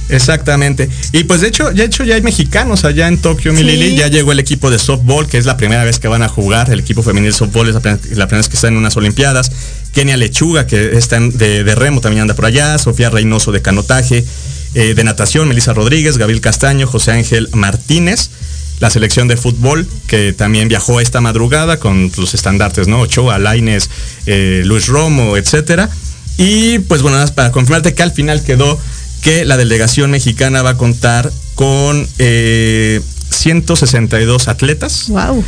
[0.09, 0.89] Exactamente.
[1.13, 3.65] Y pues de hecho, de hecho ya hay mexicanos allá en Tokio, mi Sí.
[3.65, 3.97] Lili.
[3.97, 6.71] Ya llegó el equipo de softball, que es la primera vez que van a jugar.
[6.71, 8.97] El equipo femenil de softball es la primera, la primera vez que está en unas
[8.97, 9.51] Olimpiadas.
[9.93, 12.79] Kenia Lechuga, que está de remo, también anda por allá.
[12.79, 14.25] Sofía Reynoso de canotaje.
[14.75, 18.29] eh, de natación, Melissa Rodríguez, Gabriel Castaño, José Ángel Martínez.
[18.81, 23.01] La selección de fútbol, que también viajó esta madrugada con los estandartes, ¿no?
[23.01, 23.89] Ochoa, Laines,
[24.27, 25.89] eh, Luis Romo, etcétera.
[26.37, 28.79] Y pues bueno, nada más para confirmarte que al final quedó
[29.23, 33.01] que la delegación mexicana va a contar con eh,
[33.31, 35.07] 162 atletas.
[35.09, 35.45] Wow.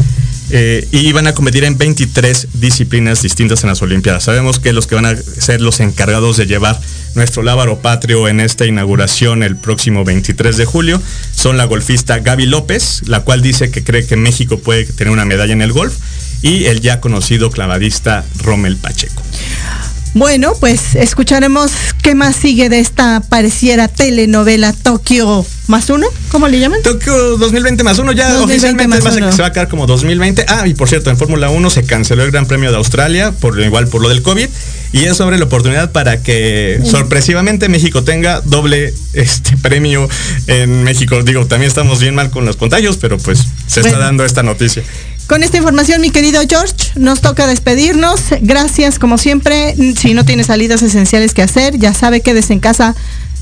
[0.51, 4.25] eh, y van a competir en 23 disciplinas distintas en las Olimpiadas.
[4.25, 6.81] Sabemos que los que van a ser los encargados de llevar
[7.15, 11.01] nuestro lábaro patrio en esta inauguración el próximo 23 de julio
[11.35, 15.25] son la golfista Gaby López, la cual dice que cree que México puede tener una
[15.25, 15.95] medalla en el golf,
[16.43, 19.23] y el ya conocido clavadista Rommel Pacheco.
[20.13, 21.71] Bueno, pues escucharemos
[22.03, 26.83] qué más sigue de esta pareciera telenovela Tokio más uno, ¿cómo le llaman?
[26.83, 29.31] Tokio 2020 más uno, ya 2020 oficialmente más uno.
[29.33, 30.47] se va a quedar como 2020.
[30.49, 33.61] Ah, y por cierto, en Fórmula 1 se canceló el Gran Premio de Australia, por
[33.61, 34.49] igual por lo del COVID,
[34.93, 40.09] y es sobre la oportunidad para que sorpresivamente México tenga doble este premio
[40.49, 41.23] en México.
[41.23, 43.39] Digo, también estamos bien mal con los contagios, pero pues
[43.69, 43.95] se Bueno.
[43.95, 44.83] está dando esta noticia.
[45.31, 48.21] Con esta información, mi querido George, nos toca despedirnos.
[48.41, 49.77] Gracias, como siempre.
[49.97, 52.97] Si no tiene salidas esenciales que hacer, ya sabe, quédese en casa.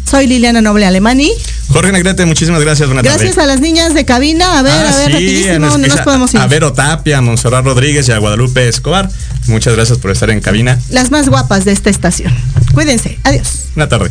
[0.05, 1.32] Soy Liliana Noble Alemani.
[1.68, 2.91] Jorge Negrete, muchísimas gracias.
[2.91, 4.59] Buenas Gracias a las niñas de cabina.
[4.59, 6.41] A ver, Ah, a ver, sí, rapidísimo, a, no nos podemos ir.
[6.41, 9.09] a Vero Tapia, a Monserrat Rodríguez y a Guadalupe Escobar.
[9.47, 10.78] Muchas gracias por estar en cabina.
[10.91, 12.34] Las más guapas de esta estación.
[12.74, 13.18] Cuídense.
[13.24, 13.49] Adiós.
[13.76, 14.11] Una tarde.